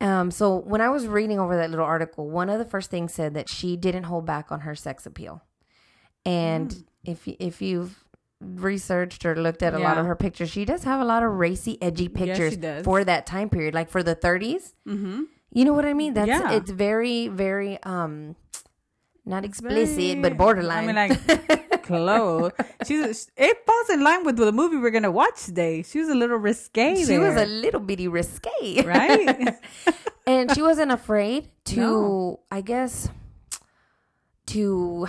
Um, 0.00 0.30
so 0.30 0.56
when 0.56 0.80
I 0.80 0.88
was 0.88 1.08
reading 1.08 1.40
over 1.40 1.56
that 1.56 1.70
little 1.70 1.84
article, 1.84 2.30
one 2.30 2.48
of 2.48 2.60
the 2.60 2.64
first 2.64 2.90
things 2.92 3.12
said 3.12 3.34
that 3.34 3.48
she 3.48 3.76
didn't 3.76 4.04
hold 4.04 4.24
back 4.24 4.52
on 4.52 4.60
her 4.60 4.76
sex 4.76 5.04
appeal. 5.04 5.42
And 6.26 6.70
Mm. 6.70 6.84
if 7.04 7.28
if 7.38 7.60
you've 7.62 8.04
researched 8.40 9.24
or 9.24 9.34
looked 9.36 9.62
at 9.62 9.72
a 9.74 9.78
lot 9.78 9.96
of 9.98 10.04
her 10.06 10.16
pictures, 10.16 10.50
she 10.50 10.64
does 10.64 10.84
have 10.84 11.00
a 11.00 11.04
lot 11.04 11.22
of 11.22 11.32
racy, 11.32 11.78
edgy 11.80 12.08
pictures 12.08 12.56
for 12.84 13.04
that 13.04 13.26
time 13.26 13.48
period, 13.48 13.74
like 13.74 13.88
for 13.88 14.02
the 14.02 14.14
30s. 14.14 14.74
Mm-hmm. 14.86 15.22
You 15.52 15.64
know 15.64 15.72
what 15.72 15.84
I 15.86 15.94
mean? 15.94 16.14
That's 16.14 16.28
Yeah. 16.28 16.52
it's 16.52 16.70
very, 16.70 17.28
very 17.28 17.78
um, 17.84 18.36
not 19.24 19.44
explicit, 19.44 19.96
Very- 19.96 20.20
but 20.20 20.36
borderline. 20.36 20.84
I 20.96 21.08
mean, 21.08 21.16
like, 21.48 21.82
close. 21.84 22.52
She's 22.86 23.30
it 23.36 23.56
falls 23.66 23.88
in 23.90 24.02
line 24.02 24.24
with 24.24 24.36
the 24.36 24.52
movie 24.52 24.76
we're 24.76 24.90
gonna 24.90 25.10
watch 25.12 25.44
today. 25.44 25.82
She 25.82 26.00
was 26.00 26.08
a 26.08 26.14
little 26.14 26.36
risque. 26.38 27.04
she 27.04 27.18
was 27.18 27.36
a 27.36 27.46
little 27.46 27.80
bitty 27.80 28.08
risque, 28.08 28.82
right. 28.84 29.56
and 30.26 30.52
she 30.54 30.60
wasn't 30.60 30.92
afraid 30.92 31.48
to 31.72 31.80
No. 31.80 32.40
i 32.50 32.60
guess 32.60 33.08
to 34.46 35.06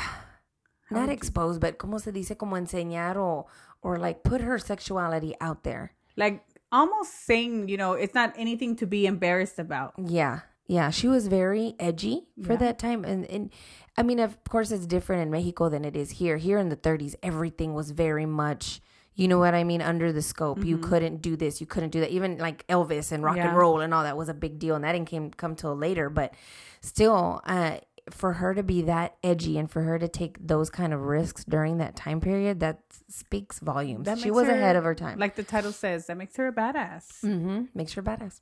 not 0.91 1.01
would 1.01 1.07
you- 1.09 1.13
expose 1.13 1.57
but 1.59 1.77
como 1.77 1.97
se 1.97 2.11
dice 2.11 2.35
como 2.37 2.55
enseñar 2.55 3.15
or 3.15 3.45
or 3.81 3.97
like 3.97 4.23
put 4.23 4.41
her 4.41 4.57
sexuality 4.59 5.33
out 5.41 5.63
there 5.63 5.93
like 6.17 6.43
almost 6.71 7.25
saying, 7.25 7.69
you 7.69 7.77
know, 7.77 7.93
it's 7.93 8.13
not 8.15 8.33
anything 8.37 8.75
to 8.75 8.85
be 8.87 9.05
embarrassed 9.05 9.59
about. 9.59 9.93
yeah 9.97 10.39
yeah 10.67 10.89
she 10.89 11.07
was 11.07 11.27
very 11.27 11.75
edgy 11.79 12.25
for 12.43 12.53
Yeah. 12.53 12.57
that 12.65 12.79
time 12.79 13.05
and 13.05 13.23
and 13.25 13.51
i 13.97 14.01
mean 14.01 14.19
of 14.19 14.43
course 14.49 14.71
it's 14.71 14.87
different 14.87 15.21
in 15.21 15.29
mexico 15.29 15.69
than 15.69 15.85
it 15.85 15.95
is 15.95 16.09
here 16.19 16.37
here 16.37 16.57
in 16.57 16.69
the 16.69 16.75
30s 16.75 17.13
everything 17.21 17.73
was 17.75 17.91
very 17.91 18.25
much 18.25 18.81
You 19.17 19.29
know 19.29 19.39
what 19.39 19.55
I 19.55 19.63
mean? 19.63 19.79
Under 19.81 20.11
the 20.11 20.21
scope, 20.21 20.65
you 20.65 20.77
couldn't 20.77 21.21
do 21.21 21.37
this, 21.37 21.61
you 21.61 21.67
couldn't 21.73 21.91
do 21.95 22.01
that. 22.03 22.11
Even 22.11 22.35
like 22.37 22.67
Elvis 22.67 23.13
and 23.13 23.23
rock 23.23 23.37
Yeah. 23.37 23.47
and 23.47 23.55
roll 23.55 23.79
and 23.79 23.93
all 23.93 24.03
that 24.03 24.17
was 24.17 24.27
a 24.27 24.33
big 24.33 24.59
deal, 24.59 24.75
and 24.75 24.83
that 24.83 24.91
didn't 24.91 25.07
came, 25.07 25.31
come 25.31 25.55
till 25.55 25.71
later. 25.73 26.09
But 26.11 26.35
still, 26.81 27.39
uh, 27.47 27.77
for 28.11 28.33
her 28.33 28.53
to 28.53 28.63
be 28.63 28.83
that 28.83 29.17
edgy 29.23 29.57
and 29.57 29.69
for 29.69 29.81
her 29.81 29.97
to 29.97 30.07
take 30.07 30.37
those 30.45 30.69
kind 30.69 30.93
of 30.93 31.01
risks 31.01 31.43
during 31.43 31.77
that 31.79 31.95
time 31.95 32.21
period, 32.21 32.59
that 32.59 32.81
speaks 33.09 33.59
volumes. 33.59 34.05
That 34.05 34.19
she 34.19 34.31
was 34.31 34.47
her- 34.47 34.53
ahead 34.53 34.75
of 34.75 34.83
her 34.83 34.95
time. 34.95 35.17
Like 35.19 35.35
the 35.35 35.43
title 35.43 35.71
says, 35.71 36.07
that 36.07 36.17
makes 36.17 36.35
her 36.37 36.47
a 36.47 36.53
badass. 36.53 37.21
Mm-hmm. 37.23 37.63
Makes 37.73 37.93
her 37.93 38.03
badass. 38.03 38.41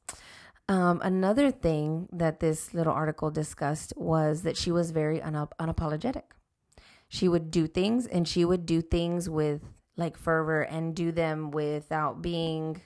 Um, 0.69 1.01
another 1.03 1.51
thing 1.51 2.07
that 2.11 2.39
this 2.39 2.73
little 2.73 2.93
article 2.93 3.29
discussed 3.31 3.93
was 3.97 4.43
that 4.43 4.55
she 4.57 4.71
was 4.71 4.91
very 4.91 5.19
unap- 5.19 5.51
unapologetic. 5.59 6.23
She 7.09 7.27
would 7.27 7.51
do 7.51 7.67
things 7.67 8.07
and 8.07 8.27
she 8.27 8.45
would 8.45 8.65
do 8.65 8.81
things 8.81 9.29
with 9.29 9.61
like 9.97 10.17
fervor 10.17 10.61
and 10.61 10.95
do 10.95 11.11
them 11.11 11.51
without 11.51 12.21
being 12.21 12.81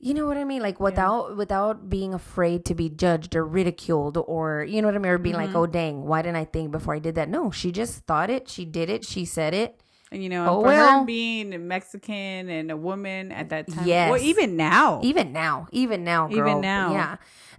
you 0.00 0.14
know 0.14 0.24
what 0.26 0.36
I 0.38 0.44
mean? 0.44 0.62
Like 0.62 0.80
without 0.80 1.36
without 1.36 1.88
being 1.90 2.14
afraid 2.14 2.64
to 2.66 2.74
be 2.74 2.88
judged 2.88 3.36
or 3.36 3.44
ridiculed 3.44 4.16
or 4.16 4.64
you 4.64 4.80
know 4.80 4.88
what 4.88 4.94
I 4.94 4.98
mean? 4.98 5.12
Or 5.12 5.18
being 5.18 5.36
like, 5.36 5.54
oh 5.54 5.66
dang, 5.66 6.04
why 6.04 6.22
didn't 6.22 6.36
I 6.36 6.44
think 6.46 6.70
before 6.72 6.94
I 6.94 6.98
did 6.98 7.14
that? 7.16 7.28
No, 7.28 7.50
she 7.50 7.70
just 7.70 8.04
thought 8.06 8.30
it, 8.30 8.48
she 8.48 8.64
did 8.64 8.88
it, 8.90 9.04
she 9.04 9.24
said 9.24 9.52
it. 9.54 9.80
And 10.12 10.22
you 10.22 10.28
know, 10.28 10.46
Oh, 10.48 10.60
for 10.62 10.66
well. 10.68 11.00
her 11.00 11.04
being 11.06 11.68
Mexican 11.68 12.48
and 12.48 12.70
a 12.70 12.76
woman 12.76 13.30
at 13.30 13.50
that 13.50 13.68
time, 13.68 13.86
Yes. 13.86 14.10
well, 14.10 14.20
even 14.20 14.56
now, 14.56 15.00
Even 15.04 15.32
now, 15.32 15.68
even 15.70 16.02
now, 16.02 16.26
girl. 16.26 16.48
Even 16.48 16.60
now. 16.62 16.92
Yeah. 16.92 17.16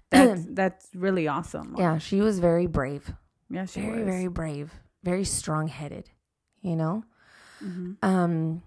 that's 0.09 0.45
that's 0.49 0.89
really 0.93 1.27
awesome. 1.29 1.75
Yeah, 1.77 1.97
she 1.99 2.19
was 2.21 2.39
very 2.39 2.65
brave. 2.67 3.13
yeah, 3.49 3.65
she 3.65 3.81
very 3.81 4.03
was. 4.03 4.05
very 4.13 4.27
brave 4.27 4.73
very 5.03 5.23
strong-headed 5.23 6.09
you 6.61 6.75
know 6.75 7.03
Mm-hmm. 7.63 7.91
um 8.03 8.61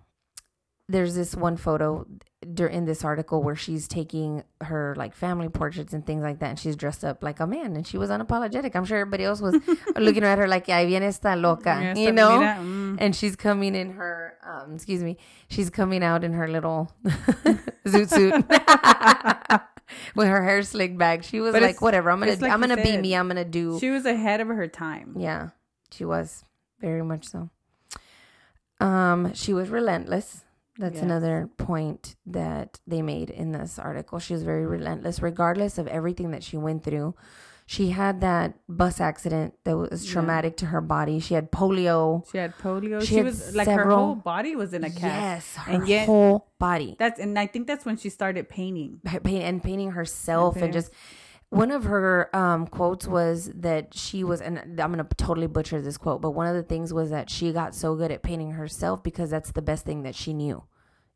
there's 0.88 1.14
this 1.14 1.34
one 1.34 1.56
photo 1.56 2.06
in 2.42 2.84
this 2.84 3.04
article 3.04 3.42
where 3.42 3.56
she's 3.56 3.88
taking 3.88 4.44
her 4.60 4.94
like 4.98 5.14
family 5.14 5.48
portraits 5.48 5.94
and 5.94 6.04
things 6.04 6.22
like 6.22 6.40
that 6.40 6.50
and 6.50 6.58
she's 6.58 6.76
dressed 6.76 7.02
up 7.02 7.22
like 7.22 7.40
a 7.40 7.46
man 7.46 7.74
and 7.74 7.86
she 7.86 7.96
was 7.96 8.10
unapologetic 8.10 8.76
i'm 8.76 8.84
sure 8.84 8.98
everybody 8.98 9.24
else 9.24 9.40
was 9.40 9.54
looking 9.96 10.22
at 10.22 10.36
her 10.36 10.46
like 10.46 10.68
"Yeah, 10.68 10.84
viene 10.84 11.02
esta 11.04 11.36
loca 11.36 11.94
you 11.96 12.12
know 12.12 12.38
mm. 12.40 12.96
and 13.00 13.16
she's 13.16 13.34
coming 13.34 13.74
in 13.74 13.92
her 13.92 14.36
um 14.46 14.74
excuse 14.74 15.02
me 15.02 15.16
she's 15.48 15.70
coming 15.70 16.04
out 16.04 16.22
in 16.22 16.34
her 16.34 16.46
little 16.48 16.92
zoot 17.86 18.10
suit 18.14 18.34
with 20.14 20.28
her 20.28 20.44
hair 20.44 20.62
slicked 20.62 20.98
back 20.98 21.22
she 21.22 21.40
was 21.40 21.52
But 21.52 21.62
like 21.62 21.80
whatever 21.80 22.10
i'm 22.10 22.18
gonna 22.20 22.32
like 22.32 22.52
i'm 22.52 22.60
gonna 22.60 22.76
be 22.76 22.98
me 22.98 23.16
i'm 23.16 23.26
gonna 23.28 23.44
do 23.44 23.78
She 23.80 23.88
was 23.88 24.04
ahead 24.04 24.40
of 24.42 24.48
her 24.48 24.68
time. 24.68 25.14
yeah, 25.18 25.50
she 25.90 26.04
was 26.04 26.44
very 26.78 27.02
much 27.02 27.24
so. 27.26 27.48
Um, 28.80 29.32
she 29.32 29.54
was 29.54 29.70
relentless. 29.70 30.43
That's 30.78 30.96
Yes. 30.96 31.04
another 31.04 31.48
point 31.56 32.16
that 32.26 32.80
they 32.86 33.00
made 33.00 33.30
in 33.30 33.52
this 33.52 33.78
article. 33.78 34.18
She 34.18 34.32
was 34.32 34.42
very 34.42 34.66
relentless, 34.66 35.22
regardless 35.22 35.78
of 35.78 35.86
everything 35.86 36.32
that 36.32 36.42
she 36.42 36.56
went 36.56 36.82
through. 36.82 37.14
She 37.66 37.90
had 37.90 38.20
that 38.20 38.54
bus 38.68 39.00
accident 39.00 39.54
that 39.64 39.76
was 39.76 40.04
Yeah. 40.04 40.12
traumatic 40.12 40.56
to 40.58 40.66
her 40.66 40.80
body. 40.82 41.18
She 41.20 41.32
had 41.34 41.50
polio. 41.50 42.28
She 42.30 42.36
had 42.38 42.58
polio. 42.58 43.00
She 43.00 43.06
She, 43.06 43.14
had 43.16 43.24
was 43.24 43.54
like 43.56 43.68
her 43.68 43.88
whole 43.88 44.16
body 44.16 44.54
was 44.56 44.74
in 44.74 44.84
a 44.84 44.90
cast. 44.90 45.02
Yes, 45.02 45.56
her 45.64 45.72
and 45.72 45.88
yet 45.88 46.04
whole 46.06 46.48
body. 46.58 46.96
that's 46.98 47.18
and 47.18 47.38
I 47.38 47.46
think 47.46 47.66
that's 47.66 47.86
when 47.86 47.96
she 47.96 48.10
started 48.10 48.48
painting. 48.50 49.00
paint 49.04 49.44
and 49.44 49.62
painting 49.62 49.92
herself 49.92 50.56
and, 50.56 50.64
painting. 50.64 50.72
just 50.80 50.92
one 51.54 51.70
of 51.70 51.84
her 51.84 52.34
um, 52.34 52.66
quotes 52.66 53.06
was 53.06 53.50
that 53.54 53.94
she 53.94 54.24
was 54.24 54.40
and 54.40 54.58
i'm 54.58 54.90
gonna 54.90 55.06
totally 55.16 55.46
butcher 55.46 55.80
this 55.80 55.96
quote 55.96 56.20
but 56.20 56.32
one 56.32 56.46
of 56.46 56.54
the 56.54 56.62
things 56.62 56.92
was 56.92 57.10
that 57.10 57.30
she 57.30 57.52
got 57.52 57.74
so 57.74 57.94
good 57.94 58.10
at 58.10 58.22
painting 58.22 58.52
herself 58.52 59.02
because 59.02 59.30
that's 59.30 59.52
the 59.52 59.62
best 59.62 59.84
thing 59.84 60.02
that 60.02 60.14
she 60.14 60.32
knew. 60.32 60.64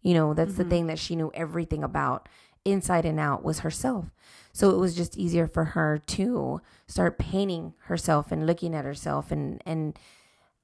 You 0.03 0.15
know 0.15 0.35
that's 0.35 0.55
the 0.55 0.65
thing 0.65 0.87
that 0.87 0.99
she 0.99 1.17
knew 1.17 1.31
everything 1.35 1.83
about 1.83 2.29
inside 2.65 3.05
and 3.05 3.19
out 3.19 3.43
was 3.43 3.61
herself. 3.61 4.07
So 4.53 4.71
it 4.71 4.79
was 4.79 4.95
just 4.95 5.17
easier 5.17 5.47
for 5.47 5.65
her 5.65 5.99
to 5.99 6.61
start 6.87 7.19
painting 7.19 7.75
herself 7.85 8.31
and 8.31 8.47
looking 8.47 8.75
at 8.75 8.85
herself 8.85 9.31
and 9.31 9.63
and 9.67 9.99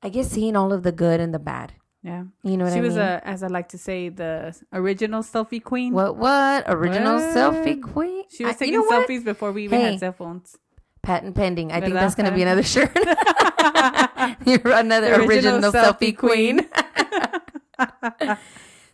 i 0.03 0.09
guess 0.09 0.29
seeing 0.31 0.57
all 0.57 0.73
of 0.73 0.83
the 0.83 0.93
good 0.93 1.21
and 1.21 1.35
the 1.35 1.39
bad 1.39 1.73
Yeah. 2.05 2.25
you 2.43 2.59
know 2.59 2.65
what 2.65 2.75
she 2.75 2.81
i 2.81 2.83
was 2.83 2.99
a, 2.99 3.23
as 3.25 3.43
I 3.43 3.47
like 3.49 3.69
to 3.71 3.79
say, 3.79 4.11
the 4.11 4.55
original 4.75 5.23
selfie 5.23 5.63
queen. 5.63 5.95
what 5.95 6.17
what 6.17 6.65
original 6.69 7.15
What? 7.17 7.35
selfie 7.35 7.81
queen 7.83 8.25
She 8.29 8.45
was 8.45 8.57
I- 8.57 8.59
taking 8.59 8.75
you 8.75 8.81
know 8.81 8.87
what? 8.87 9.09
selfies 9.09 9.25
before 9.25 9.53
we 9.53 9.65
even 9.65 9.81
Hey. 9.81 9.91
had 9.93 10.01
cell 10.01 10.13
phones. 10.13 10.59
patent 11.03 11.35
pending. 11.35 11.73
I 11.73 11.81
think 11.81 11.95
¿Verdad? 11.95 12.03
that's 12.03 12.15
going 12.15 12.29
to 12.31 12.37
be 12.37 12.43
another 12.43 12.63
shirt. 12.63 12.93
You're 14.47 14.73
another 14.73 15.15
original, 15.25 15.73
selfie, 15.73 16.17
queen. 16.17 16.69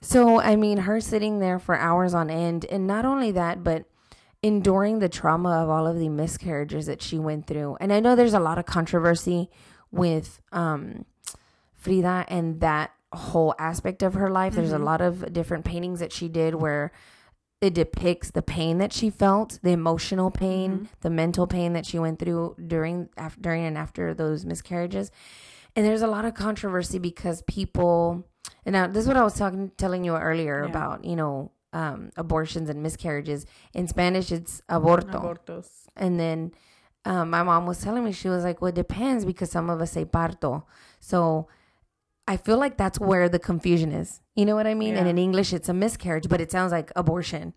so, 0.01 0.41
I 0.41 0.57
mean, 0.57 0.79
her 0.79 1.01
sitting 1.01 1.39
there 1.41 1.59
for 1.59 1.77
hours 1.77 2.15
on 2.15 2.31
end, 2.31 2.65
and 2.67 2.87
not 2.87 3.05
only 3.05 3.31
that, 3.33 3.63
but 3.63 3.85
enduring 4.43 4.99
the 5.01 5.09
trauma 5.09 5.63
of 5.63 5.69
all 5.69 5.87
of 5.87 5.99
the 5.99 6.09
miscarriages 6.09 6.87
that 6.87 7.03
she 7.03 7.19
went 7.19 7.47
through. 7.47 7.77
And 7.81 7.93
I 7.93 8.01
know 8.01 8.17
there's 8.17 8.35
a 8.35 8.41
lot 8.41 8.59
of 8.59 8.67
controversy 8.67 9.51
with 9.93 10.41
um, 10.53 11.05
Frida 11.75 12.25
and 12.29 12.61
that 12.61 12.93
whole 13.13 13.55
aspect 13.59 14.03
of 14.03 14.15
her 14.15 14.31
life. 14.31 14.55
There's 14.55 14.73
a 14.73 14.79
lot 14.79 15.01
of 15.01 15.33
different 15.33 15.65
paintings 15.65 16.01
that 16.01 16.13
she 16.13 16.29
did 16.29 16.55
where 16.55 16.93
it 17.61 17.75
depicts 17.75 18.31
the 18.31 18.41
pain 18.43 18.79
that 18.79 18.93
she 18.93 19.11
felt, 19.11 19.59
the 19.63 19.71
emotional 19.71 20.31
pain, 20.31 20.89
the 21.03 21.11
mental 21.11 21.47
pain 21.47 21.73
that 21.75 21.85
she 21.85 21.99
went 21.99 22.19
through 22.19 22.57
during 22.67 23.09
after, 23.17 23.41
during 23.41 23.65
and 23.65 23.77
after 23.77 24.15
those 24.15 24.47
miscarriages. 24.47 25.11
And 25.77 25.85
there's 25.87 26.03
a 26.03 26.07
lot 26.07 26.25
of 26.25 26.35
controversy 26.35 26.99
because 26.99 27.43
people 27.43 28.27
and 28.65 28.73
now 28.73 28.87
this 28.87 29.03
is 29.03 29.09
what 29.09 29.17
I 29.17 29.23
was 29.23 29.35
talking 29.35 29.71
telling 29.77 30.05
you 30.05 30.17
earlier 30.17 30.63
Yeah. 30.63 30.71
about, 30.71 31.05
you 31.05 31.17
know, 31.17 31.53
um, 31.73 32.11
abortions 32.17 32.71
and 32.71 32.83
miscarriages. 32.83 33.45
In 33.75 33.87
Spanish 33.87 34.33
it's 34.33 34.63
aborto. 34.69 35.21
Abortos. 35.21 35.69
And 35.97 36.19
then 36.19 36.53
um, 37.05 37.31
my 37.31 37.43
mom 37.43 37.67
was 37.67 37.81
telling 37.81 38.05
me, 38.05 38.13
she 38.13 38.29
was 38.29 38.45
like, 38.45 38.61
well, 38.61 38.71
it 38.71 38.75
depends 38.75 39.25
because 39.25 39.51
some 39.51 39.69
of 39.71 39.81
us 39.81 39.93
say 39.93 40.05
parto. 40.05 40.65
So 40.99 41.49
I 42.27 42.37
feel 42.37 42.59
like 42.59 42.77
that's 42.77 42.99
where 43.01 43.29
the 43.29 43.39
confusion 43.39 43.93
is. 43.93 44.21
You 44.37 44.45
know 44.47 44.55
what 44.55 44.67
I 44.67 44.75
mean? 44.75 44.97
And 44.97 45.09
in 45.09 45.19
English, 45.19 45.53
it's 45.53 45.69
a 45.69 45.75
miscarriage, 45.75 46.29
but 46.29 46.41
it 46.41 46.51
sounds 46.53 46.71
like 46.73 46.93
abortion. 46.95 47.55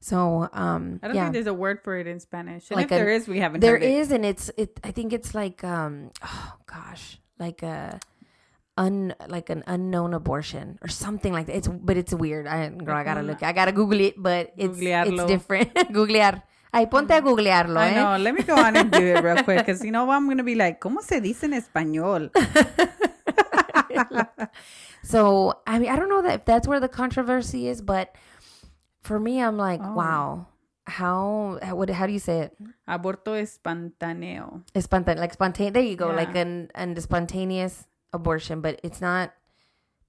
So, 0.00 0.48
um, 0.52 1.00
I 1.02 1.08
don't 1.08 1.16
yeah. 1.16 1.22
think 1.24 1.34
there's 1.34 1.46
a 1.46 1.54
word 1.54 1.80
for 1.82 1.96
it 1.96 2.06
in 2.06 2.20
Spanish. 2.20 2.70
And 2.70 2.76
Like 2.76 2.86
if 2.86 2.92
a- 2.92 2.94
there 2.96 3.08
is, 3.08 3.26
we 3.28 3.38
haven't 3.40 3.60
There 3.60 3.72
heard 3.72 3.82
it. 3.82 3.90
is, 3.90 4.10
and 4.12 4.24
it's 4.26 4.50
it. 4.56 4.78
I 4.84 4.90
think 4.90 5.12
it's 5.12 5.34
like 5.34 5.64
um, 5.64 6.10
oh 6.22 6.52
gosh, 6.66 7.18
like 7.38 7.62
a 7.62 7.98
un 8.76 9.14
like 9.28 9.48
an 9.48 9.64
unknown 9.66 10.12
abortion 10.12 10.78
or 10.82 10.88
something 10.88 11.32
like 11.32 11.46
that. 11.46 11.56
It's 11.56 11.68
but 11.68 11.96
it's 11.96 12.12
weird. 12.12 12.46
I 12.46 12.68
girl, 12.68 12.94
I 12.96 13.04
gotta 13.04 13.22
look. 13.22 13.42
I 13.42 13.52
gotta 13.52 13.72
Google 13.72 14.00
it, 14.00 14.14
but 14.20 14.52
it's 14.56 14.78
Googlearlo. 14.78 15.12
it's 15.22 15.24
different. 15.24 15.74
Googlear. 15.96 16.42
Ay, 16.74 16.84
ponte 16.86 17.10
a 17.12 17.22
googlearlo, 17.22 17.78
I 17.78 17.88
eh? 17.88 17.94
know. 17.94 18.18
Let 18.22 18.34
me 18.34 18.42
go 18.42 18.54
on 18.54 18.76
and 18.76 18.90
do 18.92 18.98
it 19.00 19.24
real 19.24 19.42
quick 19.44 19.58
because 19.64 19.82
you 19.86 19.90
know 19.92 20.04
what? 20.04 20.16
I'm 20.16 20.26
going 20.26 20.36
to 20.36 20.44
be 20.44 20.54
like, 20.56 20.78
¿Cómo 20.78 21.00
se 21.00 21.22
dice 21.22 21.44
en 21.44 21.54
español? 21.54 22.30
So 25.02 25.60
I 25.66 25.78
mean, 25.78 25.90
I 25.90 25.96
don't 25.96 26.08
know 26.08 26.22
that 26.22 26.40
if 26.40 26.44
that's 26.44 26.66
where 26.66 26.80
the 26.80 26.88
controversy 26.88 27.68
is, 27.68 27.80
but 27.80 28.14
for 29.02 29.20
me, 29.20 29.40
I'm 29.40 29.56
like, 29.56 29.80
Oh. 29.82 29.94
wow, 29.94 30.46
how 30.86 31.58
how, 31.62 31.76
what, 31.76 31.90
how 31.90 32.06
do 32.06 32.12
you 32.12 32.18
say 32.18 32.40
it? 32.40 32.56
Aborto 32.88 33.34
espontáneo. 33.38 34.62
Spontan 34.80 35.18
like 35.18 35.32
spontaneous. 35.32 35.74
There 35.74 35.82
you 35.82 35.96
go, 35.96 36.10
Yeah. 36.10 36.16
like 36.16 36.34
an 36.34 36.70
an 36.74 36.98
spontaneous 37.00 37.86
abortion, 38.12 38.60
but 38.60 38.80
it's 38.82 39.00
not 39.00 39.32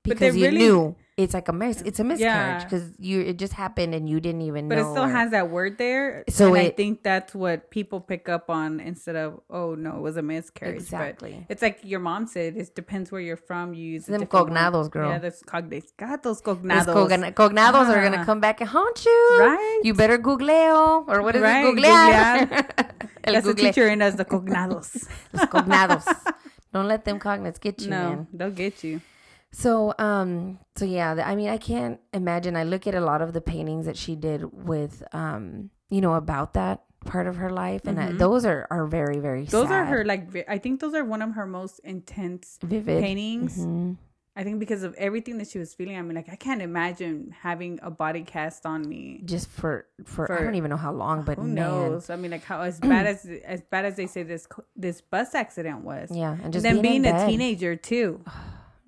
because 0.09 0.35
you 0.35 0.45
really- 0.45 0.57
knew 0.57 0.95
it's 1.17 1.33
like 1.33 1.47
a 1.47 1.53
mis- 1.53 1.81
it's 1.81 1.99
a 1.99 2.03
miscarriage 2.03 2.61
Yeah. 2.61 2.63
because 2.63 2.91
you 2.99 3.21
it 3.21 3.39
just 3.39 3.53
happened 3.53 3.95
and 3.95 4.07
you 4.07 4.19
didn't 4.19 4.41
even 4.43 4.69
But 4.69 4.75
know. 4.77 4.81
it 4.87 4.91
still 4.93 5.05
or- 5.05 5.09
has 5.09 5.31
that 5.31 5.49
word 5.49 5.79
there. 5.79 6.23
So 6.29 6.53
and 6.53 6.67
I 6.67 6.69
think 6.69 7.01
that's 7.01 7.33
what 7.33 7.71
people 7.71 7.99
pick 8.01 8.29
up 8.29 8.51
on 8.51 8.79
instead 8.79 9.15
of, 9.15 9.41
oh, 9.49 9.73
no, 9.73 9.97
it 9.97 10.01
was 10.01 10.15
a 10.17 10.21
miscarriage. 10.21 10.75
Exactly. 10.75 11.43
But 11.47 11.53
it's 11.53 11.63
like 11.63 11.79
your 11.83 11.99
mom 12.01 12.27
said, 12.27 12.55
it 12.55 12.75
depends 12.75 13.11
where 13.11 13.19
you're 13.19 13.35
from. 13.35 13.73
You 13.73 13.83
use 13.93 14.05
Them 14.05 14.27
cognados, 14.27 14.91
girl. 14.91 15.09
Yeah, 15.09 15.17
those 15.17 15.41
cognados. 15.41 15.91
God, 15.97 16.21
those 16.21 16.39
cognados. 16.39 16.85
cogna- 16.85 17.33
cognados 17.33 17.87
are 17.89 18.03
gonna 18.03 18.21
Ah. 18.21 18.25
come 18.25 18.39
back 18.39 18.61
and 18.61 18.69
haunt 18.69 19.03
you. 19.03 19.37
Right. 19.39 19.79
You 19.83 19.95
better 19.95 20.19
googleo 20.19 21.03
or 21.07 21.23
what 21.23 21.35
is 21.35 21.41
Right, 21.41 21.65
it? 21.65 21.75
Googlear. 21.75 22.65
El 23.23 23.33
That's 23.33 23.45
the 23.47 23.53
google. 23.53 23.65
teacher 23.65 23.87
in 23.87 24.01
us, 24.03 24.13
the 24.15 24.23
cognados. 24.25 25.07
Los 25.33 25.45
cognados. 25.49 26.05
Don't 26.73 26.87
let 26.87 27.05
them 27.05 27.17
cognates 27.19 27.59
get 27.59 27.81
you, 27.81 27.89
no, 27.89 28.09
man. 28.09 28.27
they'll 28.31 28.51
get 28.51 28.83
you. 28.83 29.01
So, 29.51 29.93
um, 29.97 30.59
so 30.75 30.85
yeah, 30.85 31.23
I 31.25 31.35
mean, 31.35 31.49
I 31.49 31.57
can't 31.57 31.99
imagine. 32.13 32.55
I 32.55 32.63
look 32.63 32.85
at 32.85 32.95
a 32.95 33.01
lot 33.01 33.21
of 33.21 33.33
the 33.33 33.41
paintings 33.41 33.85
that 33.85 33.97
she 33.97 34.15
did 34.15 34.43
with, 34.65 35.03
um, 35.13 35.69
you 35.89 36.01
know, 36.01 36.13
about 36.15 36.53
that 36.53 36.83
part 37.05 37.27
of 37.27 37.37
her 37.37 37.49
life, 37.49 37.81
and 37.85 37.99
I, 37.99 38.11
those 38.11 38.45
are 38.45 38.67
are 38.69 38.85
very, 38.85 39.19
very. 39.19 39.43
Mm-hmm. 39.43 39.51
Those 39.51 39.71
are 39.71 39.85
her, 39.85 40.03
like, 40.03 40.45
I 40.49 40.57
think 40.57 40.81
those 40.81 40.93
are 40.93 41.03
one 41.05 41.21
of 41.21 41.33
her 41.35 41.45
most 41.47 41.79
intense 41.79 42.59
vivid 42.61 43.01
paintings. 43.01 43.57
Mhm. 43.57 43.97
I 44.35 44.43
think 44.43 44.59
because 44.59 44.83
of 44.83 44.93
everything 44.99 45.39
that 45.39 45.47
she 45.47 45.57
was 45.57 45.73
feeling. 45.73 45.97
I 45.97 46.01
mean, 46.03 46.13
like, 46.15 46.29
I 46.29 46.35
can't 46.35 46.61
imagine 46.61 47.33
having 47.41 47.79
a 47.81 47.89
body 47.89 48.21
cast 48.21 48.67
on 48.67 48.87
me. 48.87 49.21
Just 49.25 49.49
for, 49.49 49.87
for 50.05 50.31
I 50.31 50.43
don't 50.43 50.53
even 50.53 50.69
know 50.69 50.77
how 50.77 50.91
long, 50.93 51.23
but 51.23 51.37
Who 51.39 51.45
man, 51.45 51.55
knows? 51.55 52.11
I 52.11 52.17
mean, 52.17 52.29
like 52.29 52.43
how 52.43 52.61
as 52.61 52.79
bad 52.79 53.07
as 53.07 53.25
as 53.43 53.61
bad 53.63 53.85
as 53.85 53.95
they 53.95 54.05
say 54.05 54.21
this 54.21 54.45
this 54.75 55.01
bus 55.01 55.33
accident 55.33 55.83
was. 55.83 56.11
yeah, 56.11 56.33
and 56.43 56.53
And 56.53 56.63
then 56.63 56.81
being, 56.83 57.01
being 57.01 57.07
a 57.07 57.17
bed. 57.17 57.29
teenager 57.29 57.75
too. 57.75 58.23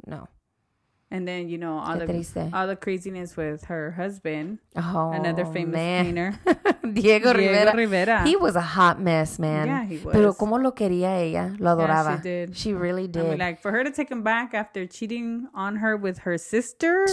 No, 0.05 0.27
And 1.11 1.27
then 1.27 1.49
you 1.49 1.57
know 1.57 1.79
all 1.79 1.95
Qué 1.95 2.05
the 2.05 2.13
triste. 2.13 2.53
all 2.53 2.67
the 2.67 2.75
craziness 2.75 3.35
with 3.35 3.65
her 3.65 3.91
husband, 3.97 4.59
Oh, 4.75 5.09
another 5.11 5.43
famous 5.43 5.73
man. 5.73 6.05
painter. 6.05 6.39
Diego, 6.93 7.33
Diego 7.33 7.33
Rivera. 7.33 7.75
Rivera. 7.75 8.23
He 8.23 8.35
was 8.35 8.55
a 8.55 8.61
hot 8.61 9.01
mess, 9.01 9.39
man. 9.39 9.67
Yeah, 9.67 9.85
he 9.85 9.97
was. 9.97 10.13
Pero 10.13 10.33
cómo 10.33 10.61
lo 10.61 10.73
quería 10.73 11.17
ella. 11.19 11.55
Lo 11.57 11.75
Yeah, 11.77 11.87
adoraba. 11.87 12.17
she 12.17 12.21
did. 12.21 12.55
She 12.57 12.73
really 12.73 13.07
did. 13.07 13.25
I 13.25 13.29
mean, 13.29 13.39
like 13.39 13.59
for 13.59 13.71
her 13.71 13.83
to 13.83 13.89
take 13.91 14.09
him 14.11 14.21
back 14.21 14.53
after 14.53 14.85
cheating 14.85 15.47
on 15.55 15.77
her 15.77 15.97
with 15.97 16.19
her 16.19 16.37
sister. 16.37 17.07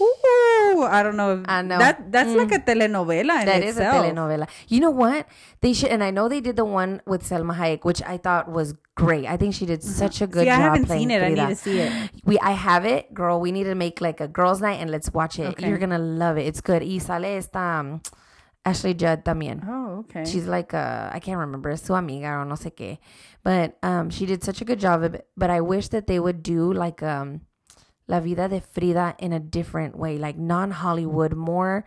Ooh, 0.00 0.82
I 0.82 1.02
don't 1.02 1.16
know. 1.16 1.42
I 1.46 1.62
know. 1.62 1.78
that 1.78 2.10
that's 2.10 2.30
like 2.30 2.52
a 2.52 2.58
telenovela 2.58 3.40
in 3.40 3.46
That 3.46 3.62
is 3.62 3.78
a 3.78 3.84
telenovela. 3.84 4.48
You 4.68 4.80
know 4.80 4.90
what? 4.90 5.28
They 5.60 5.72
should, 5.72 5.90
and 5.90 6.02
I 6.02 6.10
know 6.10 6.28
they 6.28 6.40
did 6.40 6.56
the 6.56 6.64
one 6.64 7.00
with 7.06 7.22
Salma 7.28 7.56
Hayek, 7.56 7.84
which 7.84 8.02
I 8.02 8.16
thought 8.16 8.50
was 8.50 8.74
great. 8.94 9.26
I 9.26 9.36
think 9.36 9.54
she 9.54 9.66
did 9.66 9.82
such 9.82 10.20
a 10.20 10.26
good 10.26 10.44
See, 10.44 10.50
I 10.50 10.56
job 10.56 10.62
haven't 10.62 10.86
playing 10.86 11.08
seen 11.08 11.10
it. 11.10 11.22
I 11.22 11.28
need 11.28 11.48
to 11.48 11.54
see 11.56 11.78
it. 11.78 12.10
We, 12.24 12.38
I 12.38 12.52
have 12.52 12.84
it, 12.84 13.14
girl. 13.14 13.40
We 13.40 13.52
need 13.52 13.64
to 13.64 13.74
make 13.74 14.00
like 14.00 14.20
a 14.20 14.28
girls' 14.28 14.60
night 14.60 14.80
and 14.80 14.90
let's 14.90 15.12
watch 15.12 15.38
it. 15.38 15.46
Okay. 15.48 15.68
You're 15.68 15.78
gonna 15.78 15.98
love 15.98 16.38
it. 16.38 16.46
It's 16.46 16.60
good. 16.60 16.82
Y 16.82 16.98
sale 16.98 17.24
esta 17.24 17.58
um, 17.58 18.02
Ashley 18.64 18.94
Judd 18.94 19.24
también. 19.24 19.66
Oh, 19.68 20.00
okay. 20.00 20.24
She's 20.24 20.46
like 20.46 20.72
a, 20.72 21.10
I 21.12 21.20
can't 21.20 21.38
remember, 21.38 21.70
es 21.70 21.82
su 21.82 21.94
amiga 21.94 22.28
or 22.38 22.44
no 22.44 22.54
sé 22.54 22.74
qué. 22.74 22.98
But 23.42 23.76
um, 23.82 24.10
she 24.10 24.26
did 24.26 24.42
such 24.42 24.60
a 24.62 24.64
good 24.64 24.80
job 24.80 25.02
of 25.02 25.14
it. 25.14 25.26
But 25.36 25.50
I 25.50 25.60
wish 25.60 25.88
that 25.88 26.06
they 26.06 26.18
would 26.18 26.42
do 26.42 26.72
like 26.72 27.02
um, 27.02 27.42
La 28.06 28.20
Vida 28.20 28.48
de 28.48 28.60
Frida 28.60 29.14
in 29.18 29.32
a 29.32 29.40
different 29.40 29.96
way, 29.96 30.18
like 30.18 30.36
non 30.36 30.70
Hollywood, 30.70 31.32
more 31.34 31.84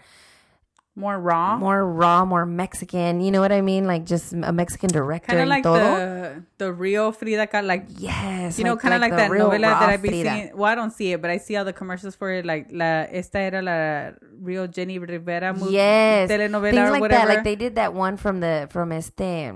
more 0.95 1.19
raw. 1.19 1.55
more 1.57 1.86
raw, 1.86 2.25
more 2.25 2.43
Mexican. 2.43 3.21
You 3.21 3.29
know 3.29 3.39
what 3.39 3.51
I 3.51 3.62
mean? 3.62 3.86
Like 3.86 4.03
just 4.03 4.33
a 4.33 4.51
Mexican 4.51 4.89
director. 4.89 5.27
kind 5.27 5.41
of 5.43 5.47
like 5.47 5.62
todo. 5.63 5.77
the 5.77 6.43
the 6.57 6.74
real 6.74 7.12
Frida 7.12 7.45
Kahlo, 7.47 7.67
like 7.67 7.86
yes, 8.00 8.57
you 8.57 8.65
know, 8.65 8.75
kind 8.75 8.95
of 8.95 9.01
like, 9.01 9.12
the 9.12 9.17
that 9.17 9.29
novela 9.29 9.62
that 9.62 9.89
I've 9.89 10.01
been 10.01 10.09
Frida. 10.12 10.29
seeing. 10.33 10.57
Well, 10.57 10.65
I 10.65 10.74
don't 10.74 10.89
see 10.91 11.13
it, 11.13 11.21
but 11.21 11.29
I 11.29 11.38
see 11.38 11.55
all 11.55 11.65
the 11.65 11.74
commercials 11.74 12.15
for 12.15 12.31
it. 12.31 12.45
Like 12.47 12.69
la 12.71 13.05
esta 13.13 13.38
era 13.38 13.62
la 13.62 14.12
real 14.41 14.67
Jenni 14.67 14.97
Rivera 15.00 15.53
movie, 15.53 15.74
Yes, 15.74 16.31
telenovela 16.31 16.71
things 16.71 16.89
or 16.89 16.91
like 16.93 17.01
whatever. 17.01 17.27
that. 17.27 17.36
Like 17.36 17.43
they 17.43 17.55
did 17.55 17.75
that 17.75 17.93
one 17.93 18.17
from 18.17 18.39
the 18.39 18.67
from 18.71 18.91
este. 18.91 19.53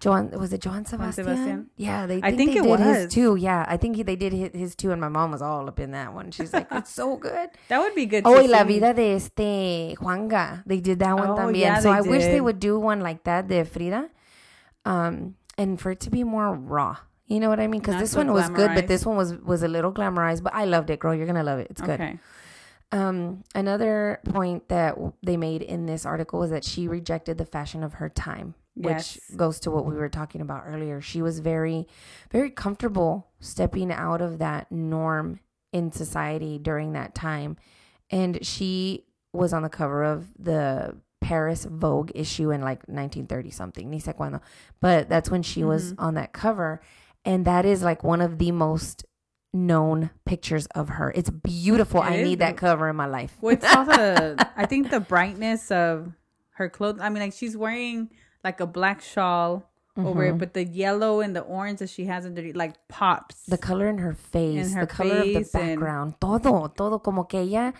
Joan 0.00 0.30
was 0.32 0.52
it 0.52 0.60
Joan 0.60 0.84
Sebastian? 0.84 1.24
Sebastian. 1.24 1.70
Yeah, 1.76 2.06
they. 2.06 2.18
I 2.22 2.30
Think 2.36 2.36
think 2.36 2.50
they 2.52 2.58
it 2.72 2.76
did 2.76 2.86
his 2.86 3.04
was. 3.06 3.14
too. 3.14 3.36
Yeah, 3.36 3.64
I 3.66 3.76
think 3.78 3.96
he, 3.96 4.02
they 4.02 4.16
did 4.16 4.32
his, 4.32 4.50
his 4.52 4.74
too, 4.76 4.92
and 4.92 5.00
my 5.00 5.08
mom 5.08 5.30
was 5.32 5.40
all 5.40 5.66
up 5.66 5.80
in 5.80 5.92
that 5.92 6.12
one. 6.12 6.30
She's 6.30 6.52
like, 6.52 6.66
"It's 6.70 6.90
so 6.92 7.16
good." 7.16 7.48
that 7.68 7.78
would 7.80 7.94
be 7.94 8.04
good. 8.06 8.24
Oh, 8.26 8.34
y 8.34 8.46
la 8.46 8.64
vida 8.64 8.92
de 8.92 9.14
este 9.14 9.96
Juanga. 9.96 10.62
They 10.66 10.80
did 10.80 10.98
that 10.98 11.16
one 11.16 11.30
Oh, 11.30 11.36
también. 11.36 11.60
yeah, 11.60 11.80
so 11.80 11.90
I 11.90 12.02
wish 12.02 12.22
they 12.24 12.40
would 12.40 12.60
do 12.60 12.78
one 12.78 13.00
like 13.00 13.24
that 13.24 13.48
de 13.48 13.64
Frida, 13.64 14.10
um, 14.84 15.36
and 15.56 15.80
for 15.80 15.90
it 15.92 16.00
to 16.00 16.10
be 16.10 16.22
more 16.24 16.54
raw. 16.54 16.96
You 17.26 17.40
know 17.40 17.48
what 17.48 17.60
I 17.60 17.66
mean? 17.66 17.80
Because 17.80 17.98
this 17.98 18.10
so 18.12 18.18
one 18.18 18.32
was 18.32 18.50
good, 18.50 18.74
but 18.74 18.88
this 18.88 19.06
one 19.06 19.16
was 19.16 19.34
was 19.38 19.62
a 19.62 19.68
little 19.68 19.92
glamorized. 19.92 20.42
But 20.42 20.54
I 20.54 20.66
loved 20.66 20.90
it, 20.90 20.98
girl. 20.98 21.14
You're 21.14 21.26
gonna 21.26 21.42
love 21.44 21.60
it. 21.60 21.68
It's 21.70 21.80
good. 21.80 22.00
Okay. 22.00 22.18
Um, 22.90 23.42
another 23.54 24.20
point 24.26 24.68
that 24.68 24.98
they 25.22 25.38
made 25.38 25.62
in 25.62 25.86
this 25.86 26.04
article 26.04 26.40
was 26.40 26.50
that 26.50 26.62
she 26.62 26.88
rejected 26.88 27.38
the 27.38 27.46
fashion 27.46 27.82
of 27.82 27.94
her 27.94 28.10
time, 28.10 28.54
Yes. 28.74 29.18
which 29.28 29.36
goes 29.36 29.60
to 29.60 29.70
what 29.70 29.84
we 29.84 29.94
were 29.94 30.08
talking 30.08 30.40
about 30.40 30.64
earlier. 30.66 31.00
She 31.00 31.20
was 31.20 31.40
very, 31.40 31.86
very 32.30 32.50
comfortable 32.50 33.28
stepping 33.38 33.92
out 33.92 34.20
of 34.22 34.38
that 34.38 34.72
norm 34.72 35.40
in 35.72 35.92
society 35.92 36.58
during 36.58 36.92
that 36.92 37.14
time. 37.14 37.56
And 38.10 38.44
she 38.44 39.04
was 39.32 39.52
on 39.52 39.62
the 39.62 39.68
cover 39.68 40.02
of 40.04 40.32
the 40.38 40.96
Paris 41.20 41.64
Vogue 41.66 42.10
issue 42.14 42.50
in 42.50 42.60
like 42.62 42.80
1930 42.88 43.50
something, 43.50 43.90
ni 43.90 44.00
sé 44.00 44.14
cuándo. 44.14 44.40
But 44.80 45.08
that's 45.08 45.30
when 45.30 45.42
she 45.42 45.64
was 45.64 45.92
Mm-hmm. 45.92 46.04
on 46.04 46.14
that 46.14 46.32
cover. 46.32 46.80
And 47.24 47.44
that 47.44 47.64
is 47.64 47.82
like 47.82 48.02
one 48.02 48.20
of 48.20 48.38
the 48.38 48.52
most 48.52 49.04
known 49.52 50.10
pictures 50.24 50.66
of 50.74 50.88
her. 50.88 51.12
It's 51.14 51.30
beautiful. 51.30 52.00
It 52.02 52.06
I 52.06 52.22
need 52.22 52.38
that 52.40 52.56
cover 52.56 52.88
in 52.88 52.96
my 52.96 53.06
life. 53.06 53.36
Well, 53.40 53.52
it's 53.54 53.64
also 53.76 53.92
the, 53.92 54.48
I 54.56 54.66
think 54.66 54.90
the 54.90 54.98
brightness 55.00 55.70
of 55.70 56.12
her 56.54 56.68
clothes. 56.68 57.00
I 57.00 57.08
mean, 57.10 57.22
like 57.22 57.32
she's 57.34 57.56
wearing 57.56 58.10
like 58.44 58.60
a 58.60 58.66
black 58.66 59.00
shawl 59.02 59.68
over 59.96 60.22
Mm-hmm. 60.24 60.34
it, 60.36 60.38
but 60.38 60.54
the 60.54 60.64
yellow 60.64 61.20
and 61.20 61.36
the 61.36 61.42
orange 61.42 61.80
that 61.80 61.90
she 61.90 62.06
has 62.06 62.24
under 62.24 62.42
like 62.54 62.74
pops. 62.88 63.44
the 63.46 63.58
color 63.58 63.88
in 63.88 63.98
her 63.98 64.14
face, 64.14 64.68
In 64.68 64.72
her 64.72 64.86
the 64.86 64.94
color 64.94 65.16
of 65.18 65.24
the 65.26 65.34
face 65.34 65.54
and- 65.54 65.78
background, 65.80 66.14
todo, 66.20 66.68
todo 66.68 66.98
como 66.98 67.24
que 67.24 67.40
ella, 67.40 67.74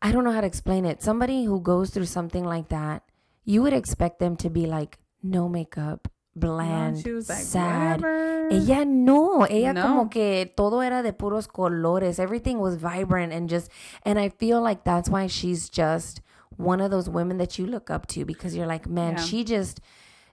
I 0.00 0.12
don't 0.12 0.22
know 0.24 0.30
how 0.32 0.40
to 0.40 0.46
explain 0.46 0.84
it. 0.84 1.02
Somebody 1.02 1.44
who 1.44 1.60
goes 1.60 1.90
through 1.90 2.06
something 2.06 2.44
like 2.44 2.68
that, 2.68 3.02
you 3.44 3.60
would 3.62 3.72
expect 3.72 4.20
them 4.20 4.36
to 4.36 4.50
be 4.50 4.66
like 4.66 4.98
no 5.22 5.48
makeup, 5.48 6.06
bland, 6.36 6.98
she 7.02 7.12
was 7.12 7.28
like, 7.28 7.38
sad. 7.38 8.00
whatever. 8.02 8.48
Ella 8.52 8.84
no, 8.84 9.42
ella 9.44 9.72
No. 9.72 9.82
como 9.82 10.08
que 10.08 10.46
todo 10.56 10.80
era 10.80 11.02
de 11.02 11.12
puros 11.12 11.48
colores. 11.48 12.18
Everything 12.20 12.58
was 12.60 12.76
vibrant 12.76 13.32
and 13.32 13.48
just, 13.48 13.68
and 14.04 14.18
I 14.18 14.28
feel 14.28 14.60
like 14.60 14.84
that's 14.84 15.08
why 15.08 15.26
she's 15.26 15.68
just 15.68 16.20
one 16.62 16.80
of 16.80 16.90
those 16.90 17.08
women 17.08 17.38
that 17.38 17.58
you 17.58 17.66
look 17.66 17.90
up 17.90 18.06
to 18.08 18.24
because 18.24 18.54
you're 18.56 18.66
like, 18.66 18.86
man, 18.88 19.12
Yeah. 19.16 19.22
she 19.24 19.44
just, 19.44 19.80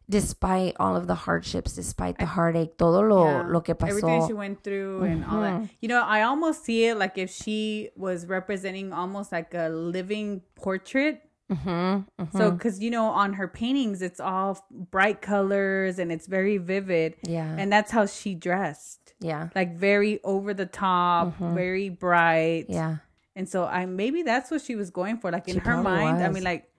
despite 0.10 0.76
all 0.80 0.96
of 0.96 1.06
the 1.08 1.15
hardships, 1.15 1.74
despite 1.74 2.18
the 2.18 2.26
heartache, 2.26 2.78
todo 2.78 3.02
lo, 3.02 3.26
Yeah. 3.26 3.44
lo 3.48 3.62
que 3.62 3.76
pasó. 3.76 3.89
Everything 3.89 4.28
she 4.28 4.34
went 4.34 4.63
through 4.63 5.04
and 5.04 5.24
all 5.26 5.42
Mm-hmm. 5.42 5.62
that. 5.63 5.70
You 5.82 5.89
know, 5.89 6.02
I 6.04 6.24
almost 6.24 6.63
see 6.63 6.86
it 6.86 6.98
like 6.98 7.18
if 7.18 7.30
she 7.30 7.89
was 7.96 8.26
representing 8.26 8.92
almost 8.94 9.32
like 9.32 9.54
a 9.54 9.70
living 9.70 10.42
portrait. 10.56 11.22
Mm-hmm, 11.52 12.38
So, 12.38 12.52
because 12.52 12.80
you 12.80 12.92
know, 12.92 13.06
on 13.08 13.34
her 13.34 13.48
paintings, 13.48 14.02
it's 14.04 14.20
all 14.20 14.63
bright 14.92 15.20
colors 15.22 15.98
and 15.98 16.12
it's 16.12 16.28
very 16.28 16.58
vivid. 16.58 17.15
Yeah. 17.24 17.56
And 17.58 17.72
that's 17.72 17.92
how 17.92 18.06
she 18.06 18.36
dressed. 18.36 19.13
yeah. 19.20 19.50
Like 19.56 19.76
very 19.76 20.22
over 20.24 20.54
the 20.54 20.65
top, 20.68 21.36
very 21.39 21.89
bright. 21.89 22.65
Mm-hmm. 22.70 22.74
Yeah. 22.74 22.96
And 23.39 23.47
so 23.47 23.63
I 23.63 23.86
maybe 23.86 24.21
that's 24.21 24.52
what 24.52 24.62
she 24.62 24.75
was 24.75 24.89
going 24.89 25.17
for. 25.17 25.32
Like 25.32 25.47
in 25.47 25.54
She 25.54 25.60
her 25.62 25.82
mind, 25.82 26.21
I 26.21 26.28
mean, 26.28 26.43
like 26.43 26.69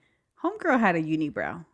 homegirl 0.43 0.79
had 0.79 0.95
a 0.95 1.01
unibrow. 1.01 1.65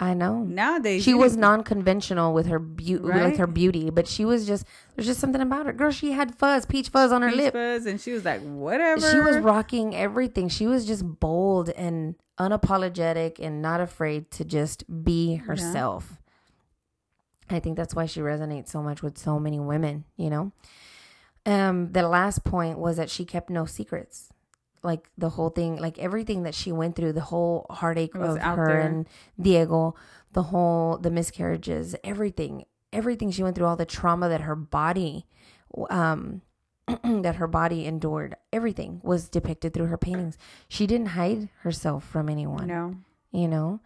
I 0.00 0.12
know. 0.12 0.42
Nowadays, 0.42 1.04
She 1.04 1.14
was 1.14 1.36
non-conventional 1.36 2.34
with 2.34 2.46
her 2.46 2.58
beauty, 2.58 3.04
Right? 3.04 3.36
her 3.36 3.46
beauty, 3.46 3.90
but 3.90 4.08
she 4.08 4.24
was 4.24 4.44
just 4.44 4.66
there's 4.96 5.06
just 5.06 5.20
something 5.20 5.40
about 5.40 5.66
her. 5.66 5.72
Girl, 5.72 5.92
she 5.92 6.10
had 6.10 6.34
fuzz, 6.34 6.66
peach 6.66 6.88
fuzz 6.88 7.12
on 7.12 7.22
her 7.22 7.28
peach 7.28 7.36
lip. 7.36 7.52
fuzz, 7.52 7.86
and 7.86 8.00
she 8.00 8.10
was 8.10 8.24
like, 8.24 8.40
whatever. 8.42 9.00
She 9.12 9.20
was 9.20 9.36
rocking 9.38 9.94
everything. 9.94 10.48
She 10.48 10.66
was 10.66 10.84
just 10.84 11.04
bold 11.20 11.68
and 11.70 12.16
unapologetic 12.40 13.38
and 13.38 13.62
not 13.62 13.80
afraid 13.80 14.32
to 14.32 14.44
just 14.44 14.82
be 15.04 15.36
herself. 15.36 16.20
I 17.48 17.60
think 17.60 17.76
that's 17.76 17.94
why 17.94 18.06
she 18.06 18.18
resonates 18.18 18.70
so 18.70 18.82
much 18.82 19.00
with 19.00 19.16
so 19.16 19.38
many 19.38 19.60
women, 19.60 20.04
you 20.16 20.28
know. 20.28 20.50
Um 21.46 21.92
the 21.92 22.06
last 22.08 22.44
point 22.44 22.78
was 22.78 22.96
that 22.96 23.10
she 23.10 23.24
kept 23.24 23.50
no 23.50 23.66
secrets. 23.66 24.30
Like 24.82 25.08
the 25.16 25.30
whole 25.30 25.48
thing, 25.50 25.76
like 25.76 25.98
everything 25.98 26.42
that 26.42 26.54
she 26.54 26.70
went 26.72 26.94
through, 26.96 27.12
the 27.14 27.22
whole 27.22 27.66
heartache 27.70 28.14
of 28.14 28.38
her 28.38 28.66
there. 28.66 28.80
and 28.80 29.08
Diego, 29.40 29.94
the 30.32 30.44
whole 30.44 30.98
the 30.98 31.10
miscarriages, 31.10 31.96
everything, 32.04 32.64
everything 32.92 33.30
she 33.30 33.42
went 33.42 33.56
through, 33.56 33.66
all 33.66 33.76
the 33.76 33.86
trauma 33.86 34.28
that 34.28 34.42
her 34.42 34.56
body 34.56 35.26
um 35.90 36.42
that 37.02 37.36
her 37.36 37.46
body 37.46 37.86
endured 37.86 38.36
everything 38.52 39.00
was 39.02 39.28
depicted 39.30 39.72
through 39.72 39.86
her 39.86 39.96
paintings 39.96 40.36
she 40.68 40.86
didn't 40.86 41.06
hide 41.08 41.48
herself 41.62 42.04
from 42.04 42.28
anyone 42.28 42.66
No. 42.68 42.94
you 43.32 43.48
know 43.48 43.80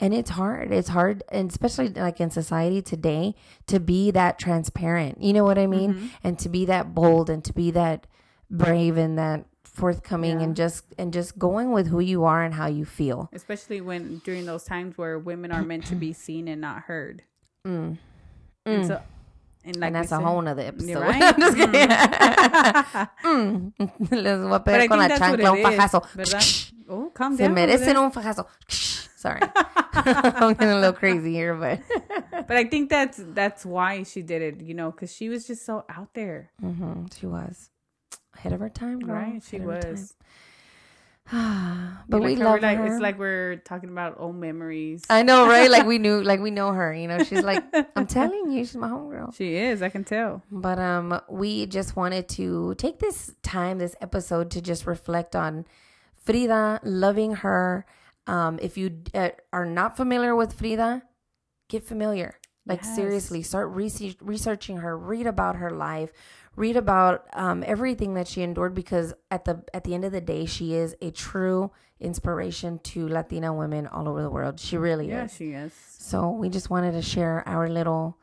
and 0.00 0.12
it's 0.14 0.30
hard 0.30 0.72
it's 0.72 0.88
hard 0.88 1.22
and 1.30 1.50
especially 1.50 1.88
like 1.88 2.20
in 2.20 2.30
society 2.30 2.82
today 2.82 3.34
to 3.66 3.80
be 3.80 4.10
that 4.10 4.38
transparent 4.38 5.22
you 5.22 5.32
know 5.32 5.44
what 5.44 5.58
i 5.58 5.66
mean 5.66 5.94
Mm-hmm. 5.94 6.06
and 6.24 6.38
to 6.40 6.48
be 6.48 6.64
that 6.66 6.94
bold 6.94 7.30
and 7.30 7.42
to 7.44 7.52
be 7.52 7.70
that 7.72 8.06
brave 8.50 8.96
and 8.96 9.18
that 9.18 9.44
forthcoming 9.64 10.38
Yeah. 10.40 10.44
and 10.46 10.56
just 10.56 10.84
and 10.98 11.12
just 11.12 11.38
going 11.38 11.70
with 11.72 11.88
who 11.88 12.00
you 12.00 12.24
are 12.24 12.42
and 12.44 12.54
how 12.54 12.66
you 12.66 12.84
feel 12.84 13.28
Especially 13.32 13.80
when 13.80 14.20
during 14.24 14.46
those 14.46 14.64
times 14.64 14.96
where 14.96 15.18
women 15.18 15.52
are 15.52 15.62
meant 15.62 15.86
to 15.86 15.94
be 15.94 16.12
seen 16.24 16.48
and 16.48 16.60
not 16.60 16.82
heard. 16.82 17.22
mm. 17.66 17.98
And 18.64 18.82
Mm. 18.82 18.86
so, 18.86 19.00
and 19.64 19.76
like 19.76 19.86
and 19.88 19.96
that's 19.96 20.06
a 20.12 20.16
said- 20.16 20.22
whole 20.24 20.40
nother 20.42 20.62
episode 20.62 21.00
right. 21.00 21.22
I'm 21.34 21.40
just 21.40 21.56
kidding. 21.56 21.88
Mm. 23.24 23.72
Les 24.10 24.38
voy 24.40 24.54
a 24.54 24.60
pegar 24.60 24.88
con 24.88 24.98
la 24.98 25.08
think 25.08 25.18
that's 25.18 25.20
what 25.20 25.40
chancla 25.40 25.50
un 25.52 25.62
fajazo. 25.62 26.66
Oh, 26.88 27.10
calm 27.14 27.36
Se 27.36 27.42
down. 27.42 27.52
over 27.52 27.66
merecen 27.66 27.96
un 27.96 28.10
fajazo. 28.12 28.46
Sorry. 29.26 29.40
I'm 29.94 30.52
getting 30.54 30.70
a 30.70 30.76
little 30.76 30.92
crazy 30.92 31.32
here, 31.32 31.54
but 31.54 31.80
But 32.46 32.56
I 32.56 32.64
think 32.64 32.90
that's 32.90 33.18
that's 33.18 33.66
why 33.66 34.04
she 34.04 34.22
did 34.22 34.40
it, 34.42 34.60
you 34.60 34.74
know, 34.74 34.90
because 34.92 35.12
she 35.12 35.28
was 35.28 35.46
just 35.46 35.66
so 35.66 35.84
out 35.88 36.14
there, 36.14 36.50
hmm 36.60 37.06
she 37.18 37.26
was 37.26 37.70
ahead 38.36 38.52
of 38.52 38.60
her 38.60 38.68
time, 38.68 39.00
girl. 39.00 39.16
right? 39.16 39.42
She 39.42 39.58
was. 39.58 40.14
but 41.32 42.20
Like 42.20 42.22
we 42.22 42.36
love 42.36 42.62
like, 42.62 42.78
her. 42.78 42.86
It's 42.86 43.00
like 43.00 43.18
we're 43.18 43.56
talking 43.56 43.90
about 43.90 44.14
old 44.18 44.36
memories. 44.36 45.02
I 45.10 45.22
know, 45.24 45.48
right? 45.48 45.68
Like 45.68 45.86
we 45.86 45.98
knew, 46.04 46.22
like 46.22 46.38
we 46.40 46.52
know 46.52 46.70
her. 46.72 46.94
You 46.94 47.08
know, 47.08 47.24
she's 47.24 47.42
like, 47.42 47.64
I'm 47.96 48.06
telling 48.06 48.52
you, 48.52 48.64
she's 48.64 48.76
my 48.76 48.88
homegirl. 48.88 49.34
she 49.34 49.56
is. 49.56 49.82
I 49.82 49.88
can 49.88 50.04
tell. 50.04 50.42
But 50.52 50.78
um, 50.78 51.20
we 51.28 51.66
just 51.66 51.96
wanted 51.96 52.28
to 52.38 52.74
take 52.76 53.00
this 53.00 53.34
time, 53.42 53.78
this 53.78 53.96
episode, 54.00 54.52
to 54.52 54.60
just 54.60 54.86
reflect 54.86 55.34
on 55.34 55.64
Frida, 56.14 56.80
loving 56.84 57.36
her. 57.36 57.86
Um, 58.26 58.58
if 58.60 58.76
you 58.76 59.02
uh, 59.14 59.30
are 59.52 59.66
not 59.66 59.96
familiar 59.96 60.34
with 60.34 60.52
Frida, 60.54 61.02
get 61.68 61.84
familiar. 61.84 62.38
Like 62.66 62.82
Yes. 62.82 62.94
seriously, 62.96 63.42
start 63.42 63.70
research, 63.70 64.16
researching 64.20 64.78
her. 64.78 64.98
Read 64.98 65.26
about 65.28 65.56
her 65.56 65.70
life. 65.70 66.12
Read 66.56 66.76
about 66.76 67.26
um, 67.32 67.62
everything 67.66 68.14
that 68.14 68.26
she 68.26 68.42
endured 68.42 68.74
because 68.74 69.14
at 69.30 69.44
the 69.44 69.62
at 69.72 69.84
the 69.84 69.94
end 69.94 70.04
of 70.04 70.10
the 70.10 70.20
day, 70.20 70.46
she 70.46 70.74
is 70.74 70.96
a 71.00 71.10
true 71.12 71.70
inspiration 72.00 72.80
to 72.80 73.06
Latina 73.08 73.52
women 73.54 73.86
all 73.86 74.08
over 74.08 74.20
the 74.22 74.30
world. 74.30 74.58
She 74.58 74.76
really 74.76 75.08
Yeah, 75.10 75.26
is. 75.26 75.34
she 75.36 75.52
is. 75.52 75.72
So 75.98 76.30
we 76.30 76.48
just 76.48 76.68
wanted 76.68 76.92
to 76.92 77.02
share 77.02 77.46
our 77.46 77.68
little 77.68 78.18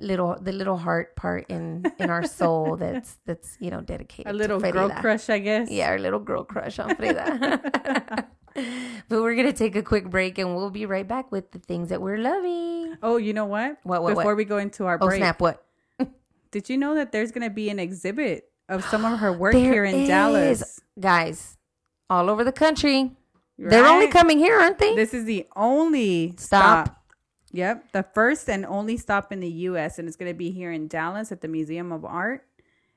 little 0.00 0.36
the 0.40 0.52
little 0.52 0.76
heart 0.76 1.14
part 1.16 1.46
in 1.48 1.84
in 1.98 2.10
our 2.10 2.24
soul 2.24 2.76
that's 2.82 3.18
that's 3.26 3.56
you 3.60 3.70
know 3.70 3.80
dedicated 3.80 4.30
A 4.32 4.34
little 4.34 4.58
girl 4.60 4.90
crush, 4.90 5.30
I 5.30 5.38
guess. 5.38 5.70
Yeah, 5.70 5.90
our 5.90 5.98
little 6.00 6.20
girl 6.20 6.42
crush 6.44 6.78
on 6.80 6.96
Frida. 6.96 8.26
but 9.08 9.22
we're 9.22 9.34
gonna 9.34 9.52
take 9.52 9.76
a 9.76 9.82
quick 9.82 10.10
break 10.10 10.38
and 10.38 10.54
we'll 10.56 10.70
be 10.70 10.86
right 10.86 11.06
back 11.06 11.30
with 11.32 11.50
the 11.52 11.58
things 11.58 11.88
that 11.88 12.00
we're 12.00 12.18
loving. 12.18 12.96
Oh, 13.02 13.16
you 13.16 13.32
know 13.32 13.46
what? 13.46 13.78
What, 13.82 14.02
what, 14.02 14.10
Before 14.10 14.24
what? 14.26 14.36
we 14.36 14.44
go 14.44 14.58
into 14.58 14.86
our 14.86 14.98
Oh 15.00 15.06
break, 15.06 15.18
snap! 15.18 15.40
What? 15.40 15.64
did 16.50 16.68
you 16.68 16.76
know 16.76 16.94
that 16.94 17.12
there's 17.12 17.32
going 17.32 17.48
to 17.48 17.54
be 17.54 17.70
an 17.70 17.78
exhibit 17.78 18.50
of 18.68 18.84
some 18.86 19.04
of 19.04 19.18
her 19.20 19.32
work 19.32 19.54
here 19.54 19.84
in 19.84 19.94
is. 19.94 20.08
Dallas? 20.08 20.80
Guys, 20.98 21.56
all 22.10 22.28
over 22.30 22.44
the 22.44 22.52
country. 22.52 23.12
They're 23.58 23.86
only 23.86 24.06
coming 24.08 24.38
here, 24.38 24.56
aren't 24.56 24.78
they? 24.78 24.94
This 24.94 25.12
is 25.12 25.24
the 25.24 25.46
only 25.56 26.34
Stop. 26.36 26.86
stop. 26.86 26.94
Yep, 27.50 27.92
the 27.92 28.04
first 28.14 28.48
and 28.48 28.64
only 28.66 28.96
stop 28.96 29.32
in 29.32 29.40
the 29.40 29.48
U.S. 29.48 29.98
and 29.98 30.06
it's 30.06 30.16
going 30.16 30.30
to 30.30 30.36
be 30.36 30.50
here 30.50 30.70
in 30.70 30.86
Dallas 30.86 31.32
at 31.32 31.40
the 31.40 31.48
Museum 31.48 31.90
of 31.92 32.04
Art. 32.04 32.46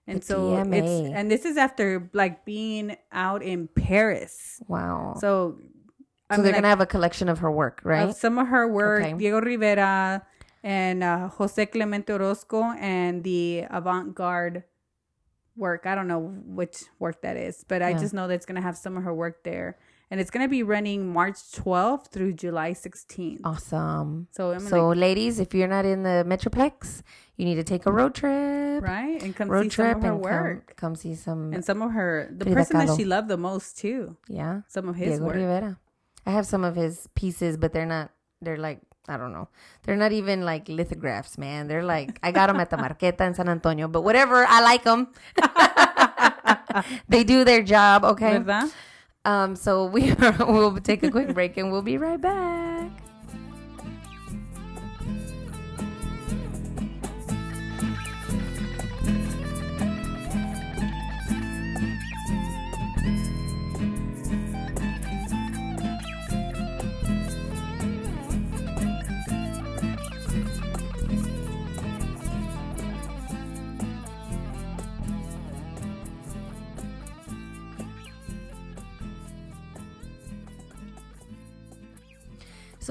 And 0.07 0.21
The 0.21 0.25
so 0.25 0.57
it's 0.71 1.13
and 1.13 1.29
this 1.29 1.45
is 1.45 1.57
after 1.57 2.09
like 2.13 2.43
being 2.43 2.97
out 3.11 3.43
in 3.43 3.67
Paris. 3.67 4.61
wow. 4.67 5.13
So, 5.19 5.57
So 5.59 5.63
I 6.29 6.37
mean, 6.37 6.43
they're 6.43 6.53
gonna 6.53 6.67
have 6.69 6.81
a 6.81 6.85
collection 6.85 7.29
of 7.29 7.39
her 7.39 7.51
work, 7.51 7.81
right? 7.83 8.09
of 8.09 8.15
some 8.15 8.37
of 8.39 8.47
her 8.47 8.67
work, 8.67 9.03
Okay. 9.03 9.13
Diego 9.13 9.39
Rivera 9.41 10.25
and 10.63 11.03
uh, 11.03 11.27
Jose 11.29 11.65
Clemente 11.67 12.11
Orozco, 12.13 12.63
and 12.79 13.23
the 13.23 13.65
avant-garde 13.69 14.63
work. 15.55 15.85
I 15.85 15.95
don't 15.95 16.07
know 16.07 16.19
which 16.45 16.83
work 16.99 17.21
that 17.21 17.37
is, 17.37 17.63
but 17.67 17.81
I 17.81 17.93
just 17.93 18.13
know 18.13 18.27
that 18.27 18.33
it's 18.35 18.45
gonna 18.45 18.61
have 18.61 18.77
some 18.77 18.97
of 18.97 19.03
her 19.03 19.13
work 19.13 19.43
there, 19.43 19.77
and 20.11 20.19
it's 20.19 20.29
gonna 20.29 20.47
be 20.51 20.61
running 20.61 21.07
March 21.11 21.39
12th 21.55 22.11
through 22.11 22.33
July 22.33 22.73
16th. 22.73 23.39
awesome. 23.45 24.27
So 24.31 24.51
I'm 24.51 24.59
So, 24.59 24.89
like, 24.89 24.97
ladies, 24.99 25.39
if 25.39 25.53
you're 25.55 25.67
not 25.71 25.85
in 25.85 26.03
the 26.03 26.25
Metroplex, 26.27 27.01
you 27.37 27.45
need 27.45 27.55
to 27.55 27.63
take 27.63 27.85
a 27.87 27.91
road 27.91 28.13
trip. 28.13 28.83
right, 28.83 29.17
and 29.23 29.33
come 29.35 29.47
see 29.47 29.51
Road 29.53 29.71
some 29.71 29.95
of 29.95 30.03
her 30.03 30.15
work, 30.15 30.67
come, 30.75 30.75
come 30.91 30.95
see 30.95 31.15
some. 31.15 31.53
and 31.53 31.63
some 31.65 31.81
of 31.81 31.91
her 31.91 32.27
the 32.29 32.45
Frida 32.45 32.55
person 32.59 32.77
that 32.85 32.97
she 32.97 33.05
loved 33.05 33.29
the 33.29 33.37
most 33.37 33.77
too. 33.79 34.17
yeah, 34.27 34.61
Some 34.67 34.87
of 34.89 34.95
his 34.95 35.11
Diego 35.17 35.25
work. 35.25 35.35
Rivera. 35.35 35.79
I 36.27 36.31
have 36.37 36.45
some 36.45 36.63
of 36.63 36.75
his 36.75 37.07
pieces, 37.15 37.57
but 37.57 37.71
they're 37.73 37.87
not. 37.87 38.11
They're 38.43 38.57
like 38.57 38.81
I 39.09 39.17
don't 39.17 39.33
know. 39.33 39.47
They're 39.83 39.97
not 39.97 40.11
even 40.11 40.45
like 40.45 40.69
lithographs, 40.69 41.37
man. 41.39 41.67
They're 41.67 41.83
like 41.95 42.19
I 42.21 42.31
got 42.31 42.47
them 42.47 42.59
at 42.59 42.69
the 42.69 42.77
Marqueta 42.77 43.21
in 43.25 43.33
San 43.33 43.49
Antonio, 43.49 43.87
but 43.87 44.01
whatever. 44.03 44.45
I 44.47 44.61
like 44.61 44.83
them. 44.83 45.07
they 47.09 47.23
do 47.23 47.43
their 47.43 47.63
job, 47.63 48.03
okay. 48.05 48.37
¿Verdad? 48.37 48.69
Um, 49.25 49.55
so 49.55 49.85
we 49.85 50.13
will 50.39 50.79
take 50.79 51.03
a 51.03 51.11
quick 51.11 51.33
break 51.33 51.57
and 51.57 51.71
we'll 51.71 51.81
be 51.81 51.97
right 51.97 52.19
back. 52.19 53.00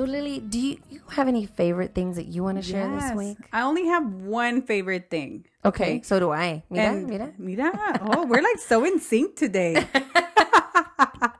So 0.01 0.07
Lily, 0.07 0.41
do 0.41 0.59
you, 0.59 0.79
you 0.89 1.03
have 1.11 1.29
any 1.29 1.45
favorite 1.45 1.95
things 1.95 2.17
that 2.17 2.25
you 2.25 2.43
want 2.43 2.57
to 2.57 2.63
share 2.63 2.89
this 2.89 3.03
Yes. 3.13 3.15
week? 3.19 3.37
I 3.53 3.61
only 3.61 3.85
have 3.85 4.07
one 4.11 4.63
favorite 4.63 5.11
thing. 5.11 5.45
Okay, 5.63 6.01
so 6.01 6.19
do 6.19 6.33
I. 6.33 6.63
Mira, 6.71 6.87
And- 6.89 7.07
mira. 7.07 7.35
Mira. 7.37 7.71
Oh, 8.01 8.25
we're 8.25 8.41
like 8.41 8.59
so 8.61 8.83
in 8.87 8.99
sync 8.99 9.37
today. 9.37 9.75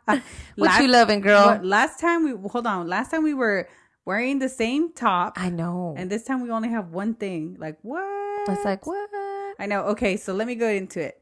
What 0.05 0.23
Last- 0.59 0.83
you 0.83 0.89
loving, 0.89 1.23
girl? 1.23 1.59
last 1.63 2.01
time 2.01 2.23
we 2.25 2.33
hold 2.51 2.67
on. 2.67 2.87
Last 2.87 3.11
time 3.11 3.23
we 3.23 3.33
were 3.33 3.67
wearing 4.05 4.41
the 4.41 4.51
same 4.51 4.93
top, 4.93 5.41
I 5.41 5.49
know. 5.49 5.95
and 5.97 6.11
this 6.11 6.25
time 6.25 6.43
we 6.43 6.51
only 6.51 6.69
have 6.69 6.91
one 6.93 7.15
thing. 7.15 7.57
Like 7.59 7.79
what? 7.81 8.05
it's 8.51 8.63
like 8.63 8.87
what? 8.87 9.09
I 9.59 9.65
know. 9.65 9.85
Okay, 9.97 10.19
so 10.19 10.35
let 10.35 10.47
me 10.47 10.55
go 10.55 10.69
into 10.69 11.01
it. 11.01 11.17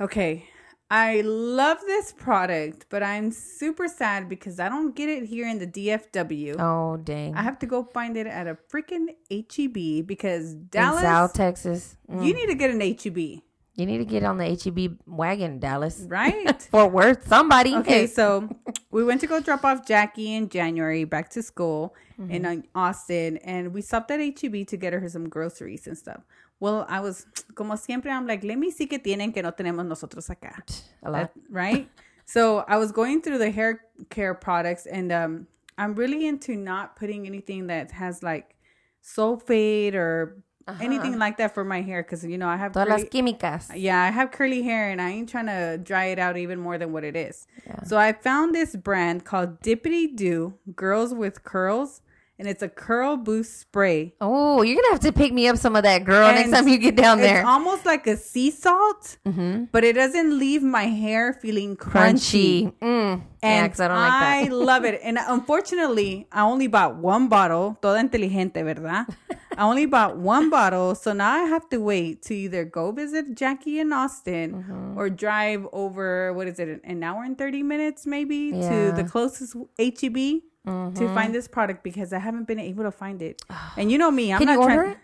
Okay. 0.00 0.46
I 0.90 1.22
love 1.22 1.78
this 1.86 2.12
product, 2.12 2.86
but 2.90 3.02
I'm 3.02 3.32
super 3.32 3.88
sad 3.88 4.28
because 4.28 4.60
I 4.60 4.68
don't 4.68 4.94
get 4.94 5.08
it 5.08 5.24
here 5.24 5.48
in 5.48 5.58
the 5.58 5.66
DFW. 5.66 6.56
Oh 6.58 6.98
dang! 6.98 7.34
I 7.34 7.42
have 7.42 7.58
to 7.60 7.66
go 7.66 7.82
find 7.82 8.16
it 8.16 8.26
at 8.26 8.46
a 8.46 8.56
freaking 8.72 9.06
HEB 9.30 10.06
because 10.06 10.52
in 10.52 10.66
Dallas, 10.70 11.02
South 11.02 11.32
Texas, 11.32 11.96
Mm. 12.10 12.24
you 12.26 12.34
need 12.34 12.46
to 12.46 12.54
get 12.54 12.70
an 12.70 12.80
HEB, 12.80 13.42
you 13.76 13.86
need 13.86 13.98
to 13.98 14.04
get 14.04 14.22
on 14.24 14.36
the 14.36 14.44
HEB 14.44 14.98
wagon, 15.06 15.58
Dallas. 15.58 16.04
right? 16.06 16.62
Fort 16.70 16.92
Worth, 16.92 17.26
somebody. 17.26 17.74
Okay, 17.76 18.06
so 18.18 18.48
we 18.90 19.02
went 19.02 19.20
to 19.22 19.26
go 19.26 19.40
drop 19.40 19.64
off 19.64 19.86
Jackie 19.86 20.34
in 20.34 20.48
January 20.48 21.04
back 21.04 21.30
to 21.30 21.42
school 21.42 21.94
in 22.28 22.44
uh, 22.44 22.56
Austin, 22.76 23.38
and 23.38 23.72
we 23.74 23.80
stopped 23.82 24.10
at 24.12 24.20
HEB 24.20 24.66
to 24.68 24.76
get 24.76 24.92
her 24.92 25.08
some 25.08 25.28
groceries 25.28 25.86
and 25.88 25.98
stuff. 25.98 26.20
Well, 26.60 26.86
I 26.88 27.00
was, 27.00 27.26
como 27.54 27.74
siempre, 27.76 28.10
I'm 28.10 28.26
like, 28.26 28.42
let 28.44 28.58
me 28.58 28.70
see 28.70 28.86
qué 28.86 28.98
tienen 29.02 29.32
que 29.34 29.42
no 29.42 29.50
tenemos 29.52 29.84
nosotros 29.86 30.28
acá. 30.28 30.60
a 31.02 31.10
lot. 31.10 31.34
That- 31.34 31.42
right? 31.50 31.88
so 32.24 32.64
I 32.68 32.76
was 32.78 32.92
going 32.92 33.20
through 33.22 33.38
the 33.38 33.50
hair 33.50 33.80
care 34.10 34.34
products, 34.34 34.86
and 34.86 35.12
um, 35.12 35.46
I'm 35.76 35.94
really 35.94 36.26
into 36.26 36.56
not 36.56 36.96
putting 36.96 37.26
anything 37.26 37.66
that 37.66 37.90
has 37.92 38.22
like 38.22 38.54
sulfate 39.02 39.94
or 39.94 40.42
anything 40.80 41.18
like 41.18 41.36
that 41.36 41.52
for 41.52 41.62
my 41.62 41.82
hair 41.82 42.02
because 42.02 42.24
you 42.24 42.38
know 42.38 42.48
I 42.48 42.56
have 42.56 42.72
Todas 42.72 42.88
las 42.88 43.04
curly- 43.04 43.34
químicas. 43.34 43.70
yeah, 43.76 44.00
I 44.00 44.10
have 44.10 44.30
curly 44.30 44.62
hair 44.62 44.88
and 44.90 45.00
I 45.02 45.10
ain't 45.10 45.28
trying 45.28 45.46
to 45.46 45.76
dry 45.76 46.06
it 46.06 46.18
out 46.18 46.38
even 46.38 46.58
more 46.58 46.78
than 46.78 46.90
what 46.92 47.04
it 47.04 47.14
is. 47.16 47.46
Yeah. 47.66 47.82
So 47.84 47.98
I 47.98 48.12
found 48.14 48.54
this 48.54 48.74
brand 48.74 49.24
called 49.26 49.60
Dippity 49.60 50.16
Doo 50.16 50.54
Girls 50.74 51.12
with 51.12 51.44
Curls, 51.44 52.00
and 52.38 52.48
it's 52.48 52.62
a 52.62 52.68
curl 52.68 53.16
boost 53.16 53.60
spray. 53.60 54.14
Oh, 54.20 54.62
you're 54.62 54.74
gonna 54.76 54.92
have 54.92 55.00
to 55.00 55.12
pick 55.12 55.32
me 55.32 55.46
up 55.48 55.56
some 55.56 55.76
of 55.76 55.82
that, 55.84 56.04
girl, 56.04 56.28
next 56.32 56.50
time 56.50 56.66
you 56.68 56.78
get 56.78 56.96
down 56.96 57.18
there. 57.18 57.40
It's 57.40 57.46
almost 57.48 57.86
like 57.86 58.06
a 58.06 58.16
sea 58.16 58.50
salt, 58.50 59.16
mm-hmm. 59.26 59.64
but 59.70 59.84
it 59.84 59.94
doesn't 59.94 60.38
leave 60.38 60.62
my 60.62 60.84
hair 60.84 61.32
feeling 61.32 61.76
crunchy. 61.76 62.72
Crunchy. 62.72 62.72
Mm. 62.80 63.22
And 63.42 63.66
because 63.66 63.80
I 63.80 63.88
don't 63.88 63.98
like 63.98 64.48
that. 64.48 64.56
love 64.56 64.84
it. 64.84 65.00
And 65.04 65.18
unfortunately, 65.20 66.26
I 66.32 66.40
only 66.42 66.66
bought 66.66 66.96
one 66.96 67.28
bottle. 67.28 67.76
Toda 67.82 68.00
inteligente, 68.00 68.62
¿verdad? 68.62 69.06
I 69.56 69.62
only 69.62 69.86
bought 69.86 70.16
one 70.16 70.50
bottle. 70.50 70.94
So 70.94 71.12
now 71.12 71.30
I 71.30 71.42
have 71.44 71.68
to 71.68 71.78
wait 71.78 72.22
to 72.22 72.34
either 72.34 72.64
go 72.64 72.90
visit 72.90 73.34
Jackie 73.36 73.78
in 73.80 73.92
Austin 73.92 74.64
Mm-hmm. 74.64 74.98
or 74.98 75.10
drive 75.10 75.66
over, 75.72 76.32
what 76.32 76.48
is 76.48 76.58
it, 76.58 76.80
an 76.84 77.02
hour 77.02 77.22
and 77.22 77.36
30 77.38 77.62
minutes 77.62 78.06
maybe 78.06 78.50
Yeah. 78.54 78.68
to 78.68 78.92
the 78.96 79.04
closest 79.04 79.54
HEB 79.78 80.40
Mm-hmm. 80.66 80.94
to 80.98 81.14
find 81.14 81.34
this 81.34 81.46
product 81.46 81.82
because 81.84 82.12
I 82.14 82.18
haven't 82.18 82.46
been 82.46 82.58
able 82.58 82.84
to 82.84 82.90
find 82.90 83.20
it. 83.20 83.42
And 83.76 83.92
you 83.92 83.98
know 83.98 84.10
me, 84.10 84.32
I'm 84.32 84.38
Can 84.38 84.46
not 84.46 84.52
you 84.54 84.60
order 84.62 84.74
trying. 84.74 84.90
it? 84.92 84.98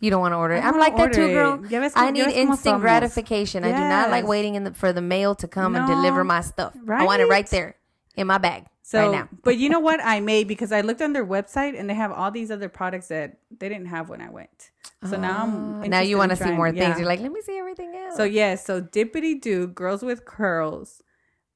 You 0.00 0.10
don't 0.10 0.20
want 0.20 0.32
to 0.32 0.36
order 0.36 0.54
it. 0.54 0.64
I'm 0.64 0.78
like 0.78 0.94
that 0.96 1.12
too, 1.14 1.28
girl. 1.32 1.56
Ves 1.56 1.92
I 1.96 2.10
need 2.10 2.26
instant 2.28 2.80
gratification. 2.80 3.64
I 3.64 3.68
do 3.72 3.78
not 3.88 4.10
like 4.10 4.26
waiting 4.26 4.56
in 4.56 4.64
the, 4.64 4.74
for 4.74 4.92
the 4.92 5.00
mail 5.00 5.34
to 5.36 5.48
come 5.48 5.74
and 5.76 5.86
deliver 5.86 6.22
my 6.24 6.40
stuff. 6.42 6.74
I 6.88 7.04
want 7.04 7.20
it 7.22 7.24
Right? 7.24 7.30
right 7.30 7.46
there 7.46 7.76
in 8.16 8.26
my 8.26 8.36
bag 8.38 8.66
So, 8.82 9.00
right 9.00 9.12
now. 9.20 9.28
but 9.42 9.56
you 9.56 9.68
know 9.70 9.80
what? 9.80 10.00
I 10.04 10.20
made 10.20 10.48
because 10.48 10.70
I 10.72 10.82
looked 10.82 11.00
on 11.00 11.12
their 11.14 11.24
website 11.26 11.78
and 11.78 11.88
they 11.88 11.94
have 11.94 12.12
all 12.12 12.30
these 12.30 12.50
other 12.50 12.68
products 12.68 13.08
that 13.08 13.38
they 13.58 13.68
didn't 13.70 13.86
have 13.86 14.08
when 14.10 14.20
I 14.20 14.28
went. 14.28 14.70
So 15.08 15.16
now 15.18 15.44
I'm 15.44 15.82
Uh, 15.82 15.86
now 15.86 16.00
you 16.00 16.18
want 16.18 16.30
to 16.30 16.36
see 16.36 16.50
more 16.50 16.70
things. 16.70 16.82
Yeah. 16.82 16.98
You're 16.98 17.06
like, 17.06 17.20
let 17.20 17.32
me 17.32 17.40
see 17.40 17.56
everything 17.58 17.94
else. 17.94 18.16
so 18.16 18.24
yeah, 18.24 18.56
so 18.56 18.82
Dippity 18.82 19.40
Doo 19.40 19.66
Girls 19.68 20.02
with 20.02 20.24
Curls 20.26 21.02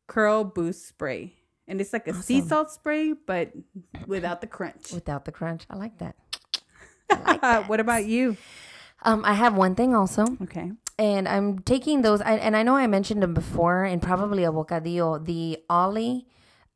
Curl 0.07 0.45
Boost 0.45 0.87
Spray, 0.87 1.35
and 1.69 1.81
it's 1.81 1.93
like 1.93 2.09
a 2.09 2.15
sea 2.15 2.41
salt 2.41 2.71
spray 2.71 3.13
but 3.13 3.53
without 4.07 4.41
the 4.41 4.47
crunch. 4.47 4.91
without 4.93 5.25
the 5.25 5.33
crunch, 5.33 5.67
I 5.71 5.77
like 5.77 5.99
that. 5.99 6.17
what 7.69 7.81
about 7.81 8.07
you? 8.07 8.37
Um, 9.03 9.25
I 9.25 9.35
have 9.35 9.55
one 9.55 9.75
thing 9.75 9.95
also. 9.95 10.27
Okay. 10.43 10.73
and 10.99 11.29
I'm 11.29 11.61
taking 11.61 12.03
those. 12.03 12.21
I, 12.21 12.33
and 12.35 12.57
I 12.57 12.63
know 12.65 12.75
I 12.77 12.87
mentioned 12.89 13.23
them 13.23 13.33
before, 13.35 13.85
and 13.85 14.03
probably 14.03 14.43
a 14.45 14.51
bocadillo, 14.51 15.25
the 15.25 15.59
Olly 15.71 16.27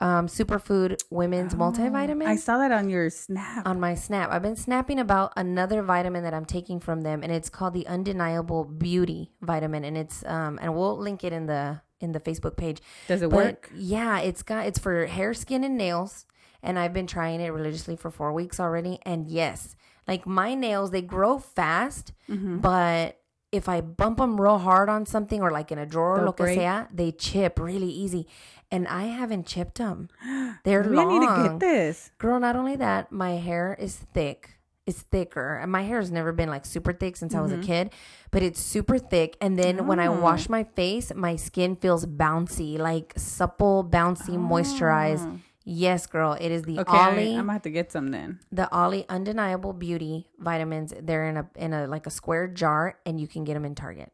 um, 0.00 0.26
Superfood 0.28 1.00
Women's 1.10 1.54
Multivitamin. 1.54 2.24
Oh, 2.24 2.30
I 2.30 2.36
saw 2.36 2.58
that 2.58 2.70
on 2.72 2.88
your 2.88 3.10
snap. 3.10 3.66
on 3.66 3.80
my 3.80 3.94
snap. 3.94 4.30
I've 4.30 4.42
been 4.42 4.56
snapping 4.56 4.98
about 5.00 5.32
another 5.36 5.82
vitamin 5.82 6.22
that 6.22 6.34
I'm 6.34 6.44
taking 6.44 6.78
from 6.80 7.00
them, 7.02 7.22
and 7.22 7.32
it's 7.32 7.48
called 7.48 7.74
the 7.74 7.86
Undeniable 7.88 8.64
Beauty 8.64 9.32
Vitamin, 9.40 9.84
and 9.84 9.96
it's 9.96 10.24
um, 10.26 10.58
and 10.62 10.74
we'll 10.74 10.96
link 10.96 11.24
it 11.24 11.32
in 11.32 11.46
the 11.46 11.80
in 12.02 12.12
the 12.12 12.20
Facebook 12.20 12.56
page. 12.56 12.80
Does 13.08 13.22
it 13.22 13.30
But, 13.30 13.36
work? 13.36 13.70
Yeah, 13.74 14.18
it's 14.18 14.42
got 14.42 14.66
it's 14.66 14.78
for 14.78 15.06
hair, 15.06 15.32
skin, 15.34 15.64
and 15.64 15.76
nails, 15.78 16.26
and 16.62 16.78
I've 16.78 16.92
been 16.92 17.06
trying 17.06 17.40
it 17.40 17.48
religiously 17.50 17.96
for 17.96 18.10
four 18.10 18.32
weeks 18.32 18.58
already, 18.60 18.98
and 19.02 19.26
yes. 19.28 19.76
Like 20.08 20.26
my 20.26 20.54
nails, 20.54 20.90
they 20.90 21.02
grow 21.02 21.38
fast, 21.38 22.12
Mm-hmm. 22.28 22.58
but 22.58 23.18
if 23.52 23.68
I 23.68 23.80
bump 23.82 24.16
them 24.18 24.40
real 24.40 24.58
hard 24.58 24.88
on 24.88 25.04
something 25.06 25.42
or 25.42 25.50
like 25.50 25.70
in 25.70 25.78
a 25.78 25.84
drawer, 25.86 26.16
They'll 26.16 26.24
lo 26.26 26.32
que 26.32 26.46
sea, 26.46 26.86
they 26.92 27.12
chip 27.12 27.60
really 27.60 27.90
easy. 27.90 28.26
And 28.70 28.88
I 28.88 29.02
haven't 29.04 29.46
chipped 29.46 29.76
them. 29.76 30.08
They're 30.64 30.82
Maybe 30.82 30.96
long. 30.96 31.10
I 31.10 31.18
need 31.42 31.42
to 31.44 31.48
get 31.50 31.60
this. 31.60 32.10
Girl, 32.16 32.40
not 32.40 32.56
only 32.56 32.76
that, 32.76 33.12
my 33.12 33.32
hair 33.32 33.76
is 33.78 33.94
thick. 33.96 34.58
It's 34.86 35.02
thicker. 35.02 35.58
And 35.58 35.70
my 35.70 35.82
hair 35.82 35.98
has 36.00 36.10
never 36.10 36.32
been 36.32 36.48
like 36.48 36.66
super 36.66 36.92
thick 36.92 37.16
since 37.16 37.34
I 37.34 37.40
was 37.40 37.52
a 37.52 37.56
Mm-hmm. 37.56 37.62
kid, 37.62 37.90
but 38.32 38.42
it's 38.42 38.60
super 38.60 38.98
thick. 38.98 39.36
And 39.40 39.56
then 39.56 39.86
when 39.86 40.00
I 40.00 40.08
Oh. 40.08 40.20
wash 40.20 40.48
my 40.48 40.64
face, 40.64 41.12
my 41.14 41.36
skin 41.36 41.76
feels 41.76 42.04
bouncy, 42.04 42.78
like 42.78 43.12
supple, 43.16 43.84
bouncy, 43.84 44.36
moisturized. 44.36 45.38
Yes, 45.64 46.06
girl. 46.08 46.32
It 46.40 46.50
is 46.50 46.62
the. 46.62 46.80
Okay, 46.80 46.96
I, 46.98 47.12
Olly, 47.12 47.30
I'm 47.36 47.42
gonna 47.46 47.52
have 47.52 47.62
to 47.62 47.70
get 47.70 47.92
some 47.92 48.08
then. 48.10 48.40
the 48.50 48.66
Olly 48.76 49.06
Undeniable 49.08 49.72
Beauty 49.72 50.26
vitamins. 50.40 50.92
They're 51.00 51.28
in 51.28 51.36
a 51.36 51.46
in 51.54 51.72
a 51.72 51.86
like 51.86 52.08
a 52.08 52.10
square 52.10 52.48
jar, 52.48 52.98
and 53.06 53.20
you 53.20 53.28
can 53.28 53.44
get 53.44 53.54
them 53.54 53.64
in 53.64 53.76
Target. 53.76 54.10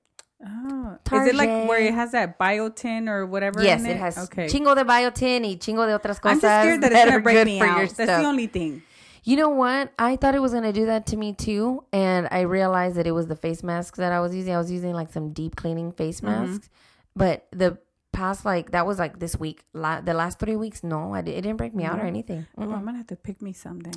Oh, 0.46 0.98
is 1.14 1.26
it 1.26 1.35
like 1.35 1.48
Target. 1.48 1.66
where 1.68 1.81
it 1.81 1.94
has 1.94 2.12
that 2.12 2.38
biotin 2.38 3.09
or 3.09 3.24
whatever? 3.24 3.62
Yes, 3.62 3.81
in 3.81 3.87
it 3.87 3.96
has 3.96 4.18
Okay. 4.18 4.46
chingo 4.46 4.74
de 4.76 4.85
biotin 4.85 5.42
y 5.42 5.57
chingo 5.57 5.87
de 5.87 5.94
otras 5.94 6.20
cosas. 6.20 6.35
I'm 6.35 6.40
just 6.40 6.61
scared 6.61 6.81
that 6.83 6.92
it's 6.92 7.04
gonna 7.07 7.20
break 7.20 7.37
good 7.37 7.46
me 7.46 7.59
for 7.59 7.64
your 7.64 7.74
out. 7.76 7.81
That's 7.81 7.94
stuff. 7.94 8.20
the 8.20 8.28
only 8.28 8.46
thing. 8.46 8.83
You 9.24 9.37
know 9.37 9.48
what? 9.50 9.92
I 9.98 10.16
thought 10.16 10.35
it 10.35 10.42
was 10.42 10.52
gonna 10.52 10.72
do 10.72 10.87
that 10.87 11.07
to 11.09 11.16
me 11.16 11.33
too, 11.33 11.85
and 11.92 12.28
I 12.31 12.40
realized 12.42 12.96
that 12.96 13.07
it 13.07 13.12
was 13.12 13.26
the 13.26 13.37
face 13.37 13.62
masks 13.62 13.98
that 13.98 14.12
I 14.12 14.20
was 14.20 14.35
using. 14.35 14.54
I 14.54 14.59
was 14.59 14.70
using 14.70 14.92
like 14.94 15.12
some 15.12 15.33
deep 15.33 15.57
cleaning 15.57 15.92
face 15.92 16.20
Mm-hmm. 16.20 16.46
masks, 16.50 16.70
but 17.16 17.46
the 17.52 17.78
past 18.12 18.44
like 18.44 18.70
that 18.72 18.87
was 18.87 18.98
like 18.98 19.18
this 19.18 19.37
week. 19.38 19.64
La- 19.74 20.00
the 20.00 20.14
last 20.14 20.38
three 20.38 20.57
weeks, 20.57 20.83
no, 20.83 21.14
I 21.14 21.20
di- 21.22 21.33
it 21.35 21.42
didn't 21.42 21.57
break 21.59 21.74
me 21.74 21.85
out 21.85 21.98
or 21.98 22.04
anything. 22.07 22.46
Oh, 22.57 22.62
I'm 22.62 22.85
gonna 22.85 22.96
have 22.98 23.07
to 23.09 23.16
pick 23.16 23.42
me 23.42 23.52
something. 23.52 23.94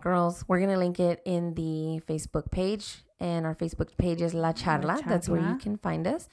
Girls, 0.00 0.44
we're 0.48 0.60
gonna 0.60 0.76
link 0.76 1.00
it 1.00 1.22
in 1.24 1.54
the 1.54 2.02
Facebook 2.06 2.50
page, 2.50 3.04
and 3.20 3.46
our 3.46 3.54
Facebook 3.54 3.96
page 3.96 4.20
is 4.20 4.34
La 4.34 4.52
Charla. 4.52 5.00
That's 5.06 5.28
where 5.28 5.40
you 5.40 5.56
can 5.56 5.78
find 5.78 6.06
us. 6.06 6.28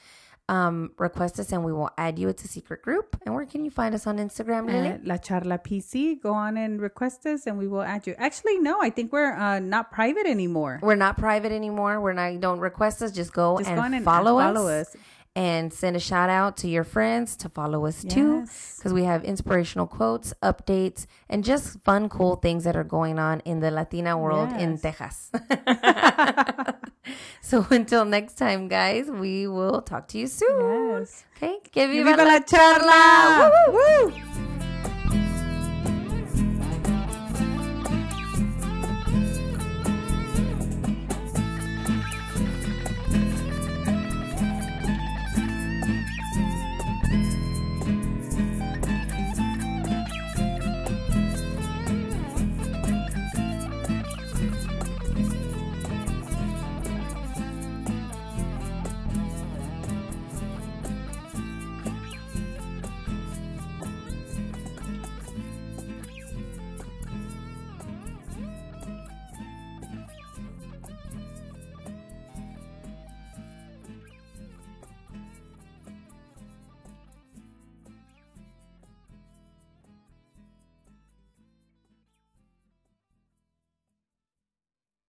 Um, 0.52 0.90
request 0.98 1.40
us, 1.40 1.50
and 1.50 1.64
we 1.64 1.72
will 1.72 1.88
add 1.96 2.18
you. 2.18 2.28
It's 2.28 2.44
a 2.44 2.48
secret 2.48 2.82
group. 2.82 3.16
And 3.24 3.34
where 3.34 3.46
can 3.46 3.64
you 3.64 3.70
find 3.70 3.94
us 3.94 4.06
on 4.06 4.18
Instagram, 4.18 4.66
Lily? 4.66 4.98
La 5.02 5.16
Charla 5.16 5.58
PC. 5.58 6.20
Go 6.20 6.34
on 6.34 6.58
and 6.58 6.78
request 6.78 7.24
us, 7.24 7.46
and 7.46 7.56
we 7.56 7.66
will 7.66 7.80
add 7.80 8.06
you. 8.06 8.14
Actually, 8.18 8.58
no, 8.58 8.78
I 8.82 8.90
think 8.90 9.12
we're 9.12 9.34
uh, 9.34 9.60
not 9.60 9.90
private 9.90 10.26
anymore. 10.26 10.78
We're 10.82 10.94
not 11.06 11.16
private 11.16 11.52
anymore. 11.52 12.02
We're 12.02 12.12
not. 12.12 12.38
Don't 12.40 12.60
request 12.60 13.00
us. 13.00 13.12
Just 13.12 13.32
go 13.32 13.56
Just 13.56 13.70
and, 13.70 13.78
go 13.78 13.84
and 13.84 14.04
follow, 14.04 14.38
follow 14.38 14.68
us, 14.68 14.88
us. 14.88 14.96
and 15.34 15.72
send 15.72 15.96
a 15.96 16.00
shout 16.00 16.28
out 16.28 16.58
to 16.58 16.68
your 16.68 16.84
friends 16.84 17.34
to 17.36 17.48
follow 17.48 17.86
us 17.86 18.04
too, 18.04 18.44
because 18.76 18.92
we 18.92 19.04
have 19.04 19.24
inspirational 19.24 19.86
quotes, 19.86 20.34
updates, 20.42 21.06
and 21.30 21.44
just 21.44 21.80
fun, 21.82 22.10
cool 22.10 22.36
things 22.36 22.64
that 22.64 22.76
are 22.76 22.84
going 22.84 23.18
on 23.18 23.40
in 23.46 23.60
the 23.60 23.70
Latina 23.70 24.18
world 24.18 24.52
in 24.52 24.76
Texas. 24.76 25.32
so 27.40 27.66
until 27.70 28.04
next 28.04 28.34
time, 28.34 28.68
guys, 28.68 29.10
we 29.10 29.46
will 29.46 29.82
talk 29.82 30.08
to 30.08 30.18
you 30.18 30.26
soon. 30.26 30.98
Yes. 31.00 31.24
Okay, 31.36 31.58
que 31.64 31.70
Que 31.70 31.86
viva, 31.88 32.10
viva 32.10 32.24
la 32.24 32.24
la 32.24 32.40
charla! 32.40 33.50
Woo! 33.50 33.61